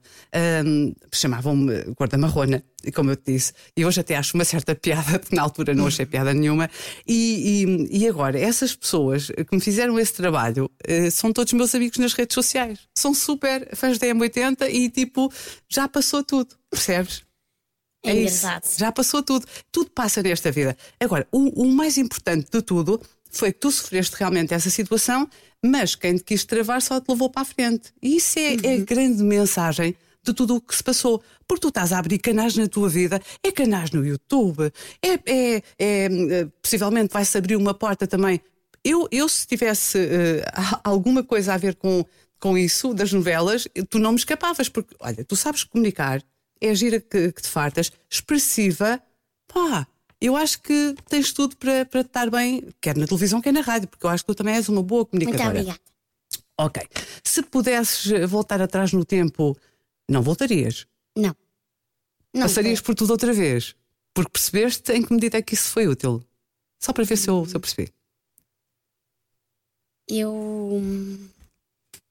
hum, 0.64 0.94
chamavam-me 1.12 1.84
Gorda 1.96 2.16
Marrona, 2.16 2.64
como 2.94 3.10
eu 3.10 3.16
te 3.16 3.32
disse, 3.32 3.52
e 3.76 3.84
hoje 3.84 4.00
até 4.00 4.16
acho 4.16 4.34
uma 4.34 4.44
certa 4.44 4.74
piada, 4.74 5.18
porque 5.18 5.36
na 5.36 5.42
altura 5.42 5.74
não 5.74 5.86
achei 5.86 6.06
piada 6.06 6.32
nenhuma. 6.32 6.70
E, 7.06 7.88
e, 7.90 7.98
e 7.98 8.08
agora, 8.08 8.38
essas 8.40 8.74
pessoas 8.74 9.26
que 9.26 9.54
me 9.54 9.60
fizeram 9.60 9.98
esse 9.98 10.14
trabalho 10.14 10.70
uh, 10.88 11.10
são 11.10 11.32
todos 11.32 11.52
meus 11.52 11.74
amigos 11.74 11.98
nas 11.98 12.14
redes 12.14 12.34
sociais. 12.34 12.78
São 12.96 13.12
super 13.12 13.68
fãs 13.76 13.98
da 13.98 14.06
M80 14.06 14.70
e 14.70 14.88
tipo, 14.88 15.30
já 15.68 15.86
passou 15.86 16.24
tudo, 16.24 16.56
percebes? 16.70 17.22
É, 18.04 18.10
é 18.10 18.22
isso. 18.22 18.46
Já 18.76 18.90
passou 18.90 19.22
tudo. 19.22 19.46
Tudo 19.70 19.90
passa 19.90 20.22
nesta 20.22 20.50
vida. 20.50 20.76
Agora, 20.98 21.26
o, 21.30 21.64
o 21.64 21.72
mais 21.72 21.96
importante 21.96 22.50
de 22.50 22.60
tudo 22.60 23.00
foi 23.32 23.52
que 23.52 23.60
tu 23.60 23.70
sofreste 23.70 24.16
realmente 24.16 24.54
essa 24.54 24.70
situação, 24.70 25.28
mas 25.64 25.94
quem 25.94 26.16
te 26.16 26.24
quis 26.24 26.44
travar 26.44 26.82
só 26.82 27.00
te 27.00 27.08
levou 27.08 27.30
para 27.30 27.42
a 27.42 27.44
frente. 27.44 27.92
E 28.02 28.16
isso 28.16 28.38
é, 28.38 28.42
é 28.42 28.56
uhum. 28.56 28.60
é 28.64 28.74
a 28.74 28.84
grande 28.84 29.22
mensagem 29.22 29.96
de 30.22 30.32
tudo 30.32 30.56
o 30.56 30.60
que 30.60 30.74
se 30.74 30.82
passou. 30.82 31.22
Porque 31.46 31.62
tu 31.62 31.68
estás 31.68 31.92
a 31.92 31.98
abrir 31.98 32.18
canais 32.18 32.56
na 32.56 32.68
tua 32.68 32.88
vida, 32.88 33.20
é 33.42 33.50
canais 33.50 33.90
no 33.90 34.06
YouTube, 34.06 34.72
é, 35.02 35.18
é, 35.26 35.62
é 35.78 36.08
possivelmente 36.60 37.12
vai-se 37.12 37.36
abrir 37.36 37.56
uma 37.56 37.74
porta 37.74 38.06
também. 38.06 38.40
Eu, 38.84 39.08
eu 39.10 39.28
se 39.28 39.46
tivesse 39.46 39.98
uh, 39.98 40.80
alguma 40.82 41.22
coisa 41.22 41.54
a 41.54 41.56
ver 41.56 41.76
com, 41.76 42.04
com 42.40 42.58
isso, 42.58 42.92
das 42.94 43.12
novelas, 43.12 43.68
tu 43.88 43.98
não 43.98 44.12
me 44.12 44.18
escapavas, 44.18 44.68
porque, 44.68 44.94
olha, 45.00 45.24
tu 45.24 45.36
sabes 45.36 45.64
comunicar, 45.64 46.22
é 46.60 46.70
a 46.70 46.74
gira 46.74 47.00
que, 47.00 47.32
que 47.32 47.42
te 47.42 47.48
fartas, 47.48 47.92
expressiva, 48.10 49.00
pá, 49.46 49.86
eu 50.22 50.36
acho 50.36 50.62
que 50.62 50.94
tens 51.08 51.32
tudo 51.32 51.56
para, 51.56 51.84
para 51.84 52.02
estar 52.02 52.30
bem, 52.30 52.62
quer 52.80 52.96
na 52.96 53.06
televisão, 53.06 53.40
quer 53.40 53.52
na 53.52 53.60
rádio, 53.60 53.88
porque 53.88 54.06
eu 54.06 54.10
acho 54.10 54.22
que 54.22 54.32
tu 54.32 54.36
também 54.36 54.54
és 54.54 54.68
uma 54.68 54.82
boa 54.82 55.04
comunicadora. 55.04 55.52
Muito 55.52 55.58
obrigada. 55.58 55.80
Ok. 56.56 56.80
Se 57.24 57.42
pudesses 57.42 58.30
voltar 58.30 58.62
atrás 58.62 58.92
no 58.92 59.04
tempo, 59.04 59.58
não 60.08 60.22
voltarias? 60.22 60.86
Não. 61.16 61.34
não 62.32 62.42
Passarias 62.42 62.80
por 62.80 62.94
tudo 62.94 63.10
outra 63.10 63.32
vez? 63.32 63.74
Porque 64.14 64.30
percebeste 64.30 64.92
em 64.92 65.02
que 65.02 65.12
medida 65.12 65.38
é 65.38 65.42
que 65.42 65.54
isso 65.54 65.70
foi 65.70 65.88
útil? 65.88 66.22
Só 66.78 66.92
para 66.92 67.02
ver 67.02 67.16
se 67.16 67.28
eu, 67.28 67.44
se 67.44 67.56
eu 67.56 67.60
percebi. 67.60 67.92
Eu. 70.08 70.80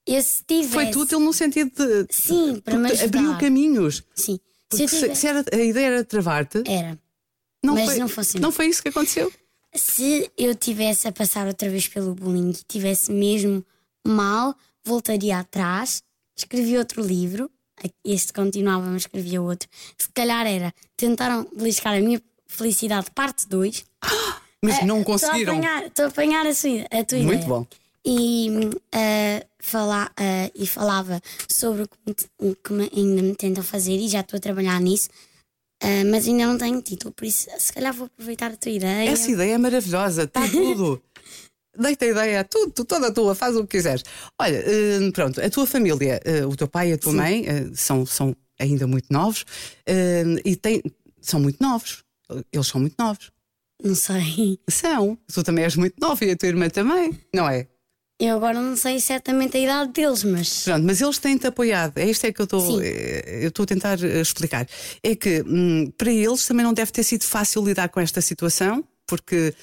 Eu 0.05 0.21
se 0.21 0.43
tivesse. 0.43 0.73
Foi 0.73 0.89
útil 0.89 1.19
no 1.19 1.31
sentido 1.31 1.71
de. 1.75 2.13
Sim, 2.13 2.59
para 2.59 2.77
me 2.77 2.91
ajudar. 2.91 3.19
Abriu 3.19 3.37
caminhos. 3.37 4.03
Sim. 4.15 4.37
Se, 4.69 4.85
tivesse... 4.85 5.15
se, 5.15 5.27
era, 5.27 5.45
a 5.51 5.57
ideia 5.57 5.85
era 5.85 6.03
travar-te. 6.03 6.63
Era. 6.65 6.99
Não 7.63 7.75
mas 7.75 7.85
foi, 7.85 7.97
não 7.99 8.07
fosse. 8.07 8.39
Não 8.39 8.51
foi 8.51 8.67
isso 8.67 8.81
que 8.81 8.89
aconteceu? 8.89 9.31
Se 9.73 10.29
eu 10.37 10.53
tivesse 10.55 11.07
a 11.07 11.11
passar 11.11 11.47
outra 11.47 11.69
vez 11.69 11.87
pelo 11.87 12.13
bullying 12.13 12.51
e 12.51 12.63
tivesse 12.67 13.11
mesmo 13.11 13.65
mal, 14.05 14.55
voltaria 14.83 15.37
atrás, 15.39 16.03
escrevi 16.35 16.77
outro 16.77 17.01
livro. 17.01 17.49
Este 18.03 18.33
continuava, 18.33 18.85
mas 18.87 19.03
escrevia 19.03 19.41
outro. 19.41 19.67
Se 19.97 20.09
calhar 20.09 20.45
era 20.45 20.73
tentaram 20.95 21.47
beliscar 21.55 21.95
a 21.95 21.99
minha 21.99 22.21
felicidade, 22.45 23.09
parte 23.11 23.47
2. 23.47 23.85
Mas 24.63 24.85
não 24.85 25.03
conseguiram. 25.03 25.59
Estou 25.87 26.05
a 26.05 26.07
apanhar 26.09 26.45
a, 26.45 26.53
sua, 26.53 26.85
a 26.91 27.03
tua 27.03 27.17
Muito 27.17 27.33
ideia. 27.33 27.47
bom. 27.47 27.65
E, 28.05 28.49
uh, 28.69 29.47
fala, 29.59 30.05
uh, 30.05 30.51
e 30.53 30.67
falava 30.67 31.19
sobre 31.49 31.83
o 31.83 31.87
que, 31.87 32.25
o 32.37 32.55
que 32.55 32.73
me, 32.73 32.91
ainda 32.95 33.21
me 33.23 33.35
tentam 33.35 33.63
fazer 33.63 33.95
e 33.95 34.07
já 34.07 34.19
estou 34.19 34.37
a 34.37 34.39
trabalhar 34.39 34.79
nisso. 34.79 35.09
Uh, 35.83 36.05
mas 36.11 36.27
ainda 36.27 36.45
não 36.45 36.57
tenho 36.57 36.81
título, 36.81 37.11
por 37.13 37.25
isso 37.25 37.49
se 37.57 37.73
calhar 37.73 37.93
vou 37.93 38.05
aproveitar 38.05 38.51
a 38.51 38.55
tua 38.55 38.71
ideia. 38.71 39.09
Essa 39.09 39.31
ideia 39.31 39.55
é 39.55 39.57
maravilhosa, 39.57 40.23
está 40.23 40.45
tudo. 40.49 41.01
Deita 41.77 42.05
a 42.05 42.07
ideia, 42.09 42.43
tudo, 42.43 42.85
toda 42.85 43.11
tua, 43.11 43.33
faz 43.33 43.55
o 43.55 43.61
que 43.61 43.77
quiseres. 43.77 44.03
Olha, 44.37 44.59
uh, 44.59 45.11
pronto, 45.11 45.41
a 45.41 45.49
tua 45.49 45.65
família, 45.65 46.21
uh, 46.43 46.47
o 46.47 46.55
teu 46.55 46.67
pai 46.67 46.91
e 46.91 46.93
a 46.93 46.97
tua 46.97 47.11
Sim. 47.11 47.17
mãe 47.17 47.45
são, 47.73 48.05
são 48.05 48.35
ainda 48.59 48.85
muito 48.85 49.07
novos 49.09 49.43
e 50.45 50.55
tem, 50.55 50.83
são 51.19 51.39
muito 51.39 51.57
novos. 51.61 52.03
Eles 52.51 52.67
são 52.67 52.79
muito 52.79 52.95
novos. 52.99 53.31
Não 53.83 53.95
sei. 53.95 54.59
São. 54.69 55.17
Tu 55.33 55.43
também 55.43 55.63
és 55.63 55.75
muito 55.75 55.95
nova 55.99 56.23
e 56.23 56.31
a 56.31 56.37
tua 56.37 56.47
irmã 56.47 56.69
também, 56.69 57.19
não 57.33 57.49
é? 57.49 57.67
Eu 58.23 58.35
agora 58.35 58.61
não 58.61 58.75
sei 58.75 58.99
certamente 58.99 59.57
a 59.57 59.59
idade 59.59 59.93
deles, 59.93 60.23
mas. 60.23 60.63
Pronto, 60.63 60.85
mas 60.85 61.01
eles 61.01 61.17
têm-te 61.17 61.47
apoiado. 61.47 61.97
É 61.97 62.05
isto 62.05 62.23
é 62.27 62.31
que 62.31 62.39
eu 62.39 62.43
estou 62.43 62.79
eh, 62.79 63.39
eu 63.41 63.47
estou 63.47 63.63
a 63.63 63.65
tentar 63.65 63.97
eh, 64.03 64.21
explicar. 64.21 64.67
É 65.01 65.15
que 65.15 65.41
hum, 65.41 65.91
para 65.97 66.11
eles 66.11 66.45
também 66.45 66.63
não 66.63 66.71
deve 66.71 66.91
ter 66.91 67.01
sido 67.03 67.23
fácil 67.23 67.65
lidar 67.65 67.89
com 67.89 67.99
esta 67.99 68.21
situação, 68.21 68.83
porque 69.07 69.55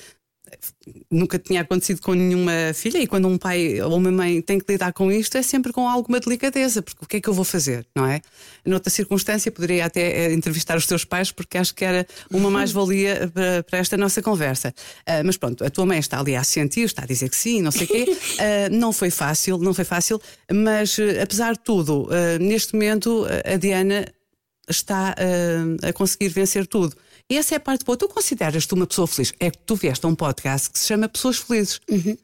nunca 1.11 1.39
tinha 1.39 1.61
acontecido 1.61 2.01
com 2.01 2.15
nenhuma 2.15 2.53
filha, 2.75 2.99
e 2.99 3.07
quando 3.07 3.29
um 3.29 3.37
pai 3.39 3.81
ou 3.81 3.97
uma 3.97 4.11
mãe 4.11 4.41
tem 4.41 4.59
que 4.59 4.71
lidar 4.71 4.93
com 4.93 5.11
isto, 5.11 5.37
é 5.37 5.43
sempre 5.43 5.73
com 5.73 5.89
alguma 5.89 6.21
delicadeza, 6.21 6.83
porque 6.83 7.05
o 7.05 7.07
que 7.07 7.17
é 7.17 7.21
que 7.21 7.29
eu 7.29 7.35
vou 7.35 7.45
fazer, 7.45 7.87
não 7.95 8.07
é? 8.07 8.21
Noutra 8.65 8.91
circunstância, 8.91 9.51
poderia 9.51 9.85
até 9.85 10.27
eh, 10.27 10.33
entrevistar 10.33 10.77
os 10.77 10.87
teus 10.87 11.05
pais, 11.05 11.31
porque 11.31 11.59
acho 11.59 11.75
que 11.75 11.85
era 11.85 12.07
uma 12.31 12.51
mais-valia 12.51 13.31
para, 13.33 13.63
para, 13.63 13.79
esta 13.79 13.97
nossa 13.97 14.23
conversa. 14.23 14.75
Uh, 15.01 15.25
mas 15.25 15.37
pronto, 15.37 15.65
a 15.65 15.71
tua 15.71 15.87
mãe 15.87 15.99
está 15.99 16.21
ali 16.21 16.37
a 16.37 16.45
sentir, 16.45 16.83
está 16.83 17.03
a 17.03 17.07
dizer 17.07 17.29
que 17.29 17.37
sim, 17.37 17.63
não 17.63 17.71
sei 17.71 17.85
o 17.85 17.89
quê. 17.89 18.05
Uh, 18.11 18.75
não 18.77 18.93
foi 18.93 19.11
fácil, 19.11 19.59
não 19.59 19.75
foi 19.75 19.85
fácil, 19.85 20.21
mas 20.53 20.99
uh, 20.99 21.23
apesar 21.23 21.53
de 21.53 21.61
tudo, 21.61 22.09
neste 22.41 22.75
momento 22.75 23.27
a 23.45 23.57
Diana 23.57 24.07
está 24.69 25.15
a 25.83 25.93
conseguir 25.93 26.29
vencer 26.29 26.67
tudo. 26.67 26.97
Essa 27.31 27.55
é 27.55 27.59
a 27.59 27.61
parte 27.61 27.85
boa. 27.85 27.97
Tu 27.97 28.09
consideras-te 28.09 28.73
uma 28.73 28.87
pessoa 28.87 29.07
feliz? 29.07 29.33
É 29.39 29.51
que 29.51 29.59
tu 29.59 29.77
vieste 29.77 30.05
a 30.07 30.09
um 30.09 30.15
podcast 30.15 30.71
que 30.71 30.79
se 30.79 30.87
chama 30.87 31.09
Pessoas 31.09 31.37
Felizes. 31.39 31.81
Uhum. 31.91 32.17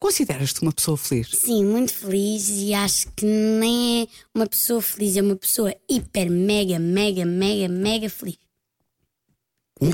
Consideras-te 0.00 0.62
uma 0.62 0.72
pessoa 0.72 0.96
feliz? 0.96 1.30
Sim, 1.30 1.64
muito 1.64 1.92
feliz 1.92 2.48
e 2.50 2.72
acho 2.72 3.08
que 3.16 3.24
nem 3.24 4.02
é 4.02 4.06
uma 4.34 4.46
pessoa 4.46 4.80
feliz, 4.80 5.16
é 5.16 5.22
uma 5.22 5.34
pessoa 5.34 5.74
hiper, 5.88 6.30
mega, 6.30 6.78
mega, 6.78 7.24
mega, 7.24 7.68
mega 7.68 8.08
feliz. 8.08 8.38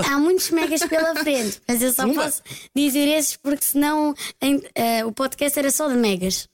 Há 0.07 0.19
muitos 0.19 0.51
megas 0.51 0.83
pela 0.87 1.15
frente, 1.17 1.61
mas 1.69 1.83
eu 1.83 1.93
só 1.93 2.11
posso 2.13 2.43
dizer 2.75 3.07
esses 3.07 3.37
porque 3.37 3.65
senão 3.65 4.15
em, 4.41 4.57
uh, 4.57 5.07
o 5.07 5.13
podcast 5.13 5.59
era 5.59 5.71
só 5.71 5.89
de 5.89 5.97
megas. 5.97 6.49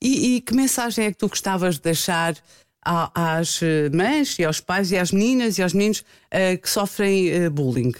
E, 0.00 0.36
e, 0.36 0.40
que 0.40 0.54
mensagem 0.54 1.06
é 1.06 1.12
que 1.12 1.18
tu 1.18 1.28
gostavas 1.28 1.76
de 1.76 1.82
deixar 1.82 2.36
às 2.82 3.60
eh, 3.62 3.90
mães 3.90 4.38
e 4.38 4.44
aos 4.44 4.60
pais 4.60 4.90
e 4.90 4.96
às 4.96 5.12
meninas 5.12 5.58
e 5.58 5.62
aos 5.62 5.72
meninos 5.72 6.00
uh, 6.00 6.58
que 6.60 6.68
sofrem 6.68 7.46
uh, 7.46 7.50
bullying? 7.50 7.92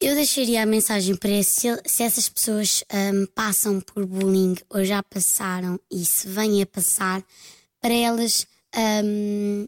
Eu 0.00 0.14
deixaria 0.14 0.62
a 0.62 0.66
mensagem 0.66 1.16
para 1.16 1.42
se, 1.42 1.66
se 1.84 2.02
essas 2.02 2.28
pessoas 2.28 2.84
um, 2.92 3.26
passam 3.34 3.80
por 3.80 4.06
bullying 4.06 4.56
ou 4.70 4.84
já 4.84 5.02
passaram 5.02 5.78
e 5.90 6.04
se 6.04 6.28
vêm 6.28 6.62
a 6.62 6.66
passar, 6.66 7.22
para 7.80 7.92
elas 7.92 8.46
um, 9.04 9.66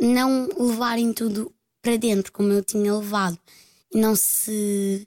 não 0.00 0.48
levarem 0.58 1.12
tudo 1.12 1.52
para 1.82 1.96
dentro 1.96 2.32
como 2.32 2.52
eu 2.52 2.64
tinha 2.64 2.94
levado 2.94 3.38
e 3.92 3.98
não 3.98 4.14
se. 4.14 5.06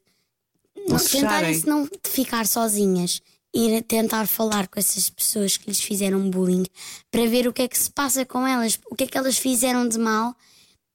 Não, 0.76 0.98
não 0.98 1.06
tentarem-se 1.06 1.68
não 1.68 1.88
ficar 2.04 2.48
sozinhas 2.48 3.22
ir 3.54 3.82
tentar 3.84 4.28
falar 4.28 4.68
com 4.68 4.80
essas 4.80 5.10
pessoas 5.10 5.58
que 5.58 5.70
lhes 5.70 5.82
fizeram 5.82 6.30
bullying 6.30 6.66
para 7.10 7.28
ver 7.28 7.48
o 7.48 7.54
que 7.54 7.64
é 7.64 7.68
que 7.68 7.78
se 7.78 7.92
passa 7.92 8.26
com 8.26 8.48
elas, 8.48 8.80
o 8.90 8.96
que 8.96 9.04
é 9.04 9.08
que 9.08 9.18
elas 9.18 9.38
fizeram 9.38 9.88
de 9.88 9.98
mal 9.98 10.36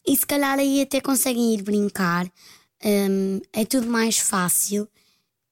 e 0.07 0.17
se 0.17 0.27
calhar 0.27 0.59
aí 0.59 0.83
até 0.83 1.01
conseguem 1.01 1.55
ir 1.55 1.63
brincar. 1.63 2.27
Um, 2.85 3.41
é 3.53 3.65
tudo 3.65 3.89
mais 3.89 4.19
fácil 4.19 4.89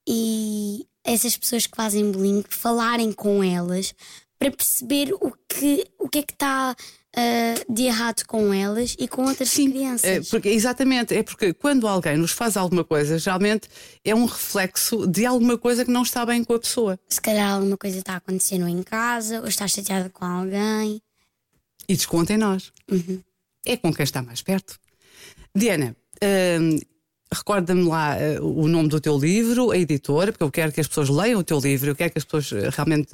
e 0.06 0.86
essas 1.02 1.36
pessoas 1.36 1.66
que 1.66 1.76
fazem 1.76 2.10
bullying 2.10 2.44
falarem 2.48 3.12
com 3.12 3.42
elas 3.42 3.94
para 4.38 4.50
perceber 4.50 5.12
o 5.14 5.32
que, 5.48 5.86
o 5.98 6.08
que 6.08 6.18
é 6.18 6.22
que 6.22 6.32
está 6.32 6.74
uh, 7.14 7.72
de 7.72 7.84
errado 7.84 8.24
com 8.26 8.52
elas 8.52 8.96
e 8.98 9.08
com 9.08 9.24
outras 9.24 9.50
Sim, 9.50 9.70
crianças. 9.70 10.04
É 10.04 10.20
porque, 10.20 10.48
exatamente, 10.48 11.14
é 11.14 11.22
porque 11.22 11.52
quando 11.52 11.86
alguém 11.86 12.16
nos 12.16 12.32
faz 12.32 12.56
alguma 12.56 12.84
coisa, 12.84 13.18
geralmente 13.18 13.68
é 14.04 14.14
um 14.14 14.24
reflexo 14.24 15.06
de 15.06 15.24
alguma 15.24 15.56
coisa 15.56 15.84
que 15.84 15.90
não 15.90 16.02
está 16.02 16.26
bem 16.26 16.42
com 16.44 16.54
a 16.54 16.58
pessoa. 16.58 16.98
Se 17.08 17.20
calhar 17.20 17.52
alguma 17.52 17.76
coisa 17.76 17.98
está 17.98 18.16
acontecendo 18.16 18.68
em 18.68 18.82
casa 18.82 19.40
ou 19.40 19.48
está 19.48 19.66
chateada 19.66 20.10
com 20.10 20.24
alguém. 20.24 21.00
E 21.88 21.94
desconta 21.94 22.32
em 22.32 22.38
nós. 22.38 22.72
Uhum. 22.90 23.20
É 23.66 23.76
com 23.76 23.92
quem 23.92 24.04
está 24.04 24.22
mais 24.22 24.42
perto. 24.42 24.78
Diana, 25.54 25.96
uh, 26.16 26.93
Recorda-me 27.34 27.82
lá 27.82 28.16
uh, 28.16 28.46
o 28.46 28.68
nome 28.68 28.88
do 28.88 29.00
teu 29.00 29.18
livro, 29.18 29.70
a 29.70 29.76
editora, 29.76 30.32
porque 30.32 30.44
eu 30.44 30.50
quero 30.50 30.72
que 30.72 30.80
as 30.80 30.88
pessoas 30.88 31.08
leiam 31.08 31.40
o 31.40 31.44
teu 31.44 31.58
livro, 31.58 31.90
eu 31.90 31.96
quero 31.96 32.12
que 32.12 32.18
as 32.18 32.24
pessoas 32.24 32.52
uh, 32.52 32.70
realmente 32.70 33.10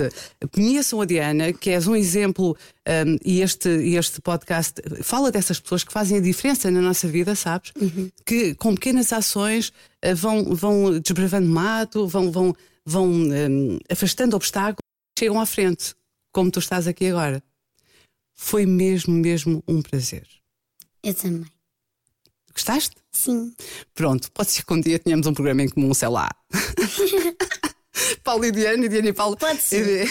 conheçam 0.52 1.00
a 1.00 1.04
Diana, 1.04 1.52
que 1.52 1.70
és 1.70 1.86
um 1.86 1.96
exemplo, 1.96 2.56
um, 2.86 3.16
e 3.24 3.40
este, 3.40 3.68
este 3.68 4.20
podcast 4.20 4.80
fala 5.02 5.32
dessas 5.32 5.58
pessoas 5.58 5.82
que 5.82 5.92
fazem 5.92 6.18
a 6.18 6.20
diferença 6.20 6.70
na 6.70 6.80
nossa 6.80 7.08
vida, 7.08 7.34
sabes? 7.34 7.72
Uhum. 7.80 8.10
Que 8.24 8.54
com 8.54 8.74
pequenas 8.74 9.12
ações 9.12 9.72
uh, 10.04 10.14
vão, 10.14 10.54
vão 10.54 11.00
desbravando 11.00 11.48
mato, 11.48 12.06
vão, 12.06 12.30
vão, 12.30 12.54
vão 12.84 13.06
um, 13.06 13.78
afastando 13.90 14.36
obstáculos, 14.36 14.84
chegam 15.18 15.40
à 15.40 15.46
frente, 15.46 15.94
como 16.32 16.50
tu 16.50 16.58
estás 16.58 16.86
aqui 16.86 17.06
agora. 17.06 17.42
Foi 18.34 18.64
mesmo, 18.66 19.14
mesmo 19.14 19.62
um 19.66 19.82
prazer. 19.82 20.26
Eu 21.02 21.14
também. 21.14 21.59
Sim. 23.12 23.52
Pronto, 23.94 24.30
pode 24.32 24.50
ser 24.50 24.64
que 24.64 24.72
um 24.72 24.80
dia 24.80 24.98
tenhamos 24.98 25.26
um 25.26 25.34
programa 25.34 25.62
em 25.62 25.68
comum, 25.68 25.92
sei 25.94 26.08
lá. 26.08 26.28
Paulo 28.24 28.44
e 28.44 28.50
Diana, 28.50 28.84
e 28.84 28.88
Diana 28.88 29.08
e 29.08 29.12
Paulo. 29.12 29.36
Pode 29.36 29.60
ser. 29.60 30.08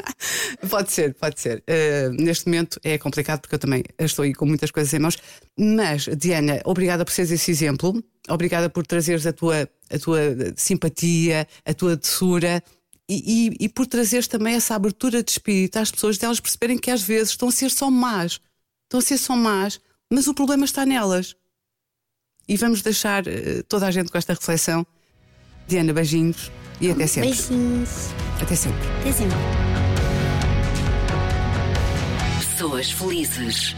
pode 0.68 0.92
ser, 0.92 1.14
pode 1.14 1.40
ser. 1.40 1.62
Uh, 1.68 2.10
neste 2.22 2.46
momento 2.46 2.78
é 2.82 2.98
complicado 2.98 3.40
porque 3.40 3.54
eu 3.54 3.58
também 3.58 3.84
estou 3.98 4.24
aí 4.24 4.34
com 4.34 4.46
muitas 4.46 4.70
coisas 4.70 4.92
em 4.92 4.98
mãos. 4.98 5.16
Mas, 5.58 6.08
Diana, 6.16 6.60
obrigada 6.64 7.04
por 7.04 7.12
seres 7.12 7.30
esse 7.30 7.50
exemplo. 7.50 8.02
Obrigada 8.28 8.68
por 8.68 8.86
trazeres 8.86 9.26
a 9.26 9.32
tua, 9.32 9.68
a 9.90 9.98
tua 9.98 10.20
simpatia, 10.56 11.46
a 11.64 11.74
tua 11.74 11.96
doçura. 11.96 12.62
E, 13.08 13.50
e, 13.60 13.64
e 13.66 13.68
por 13.68 13.86
trazeres 13.86 14.26
também 14.26 14.54
essa 14.54 14.74
abertura 14.74 15.22
de 15.22 15.30
espírito 15.30 15.78
às 15.78 15.92
pessoas, 15.92 16.18
de 16.18 16.24
elas 16.24 16.40
perceberem 16.40 16.76
que 16.76 16.90
às 16.90 17.02
vezes 17.02 17.30
estão 17.30 17.48
a 17.48 17.52
ser 17.52 17.70
só 17.70 17.90
más. 17.90 18.40
Estão 18.84 18.98
a 18.98 19.02
ser 19.02 19.18
só 19.18 19.36
más, 19.36 19.80
mas 20.12 20.26
o 20.26 20.34
problema 20.34 20.64
está 20.64 20.84
nelas. 20.84 21.36
E 22.48 22.56
vamos 22.56 22.82
deixar 22.82 23.24
uh, 23.26 23.62
toda 23.68 23.86
a 23.86 23.90
gente 23.90 24.10
com 24.10 24.18
esta 24.18 24.32
reflexão. 24.32 24.86
Diana, 25.66 25.92
beijinhos 25.92 26.50
e 26.80 26.90
até 26.90 27.06
sempre. 27.06 27.30
Beijinhos. 27.30 28.10
Até 28.40 28.54
sempre. 28.54 28.88
Até 29.00 29.12
sempre. 29.12 29.36
pessoas 32.56 32.90
felizes. 32.90 33.76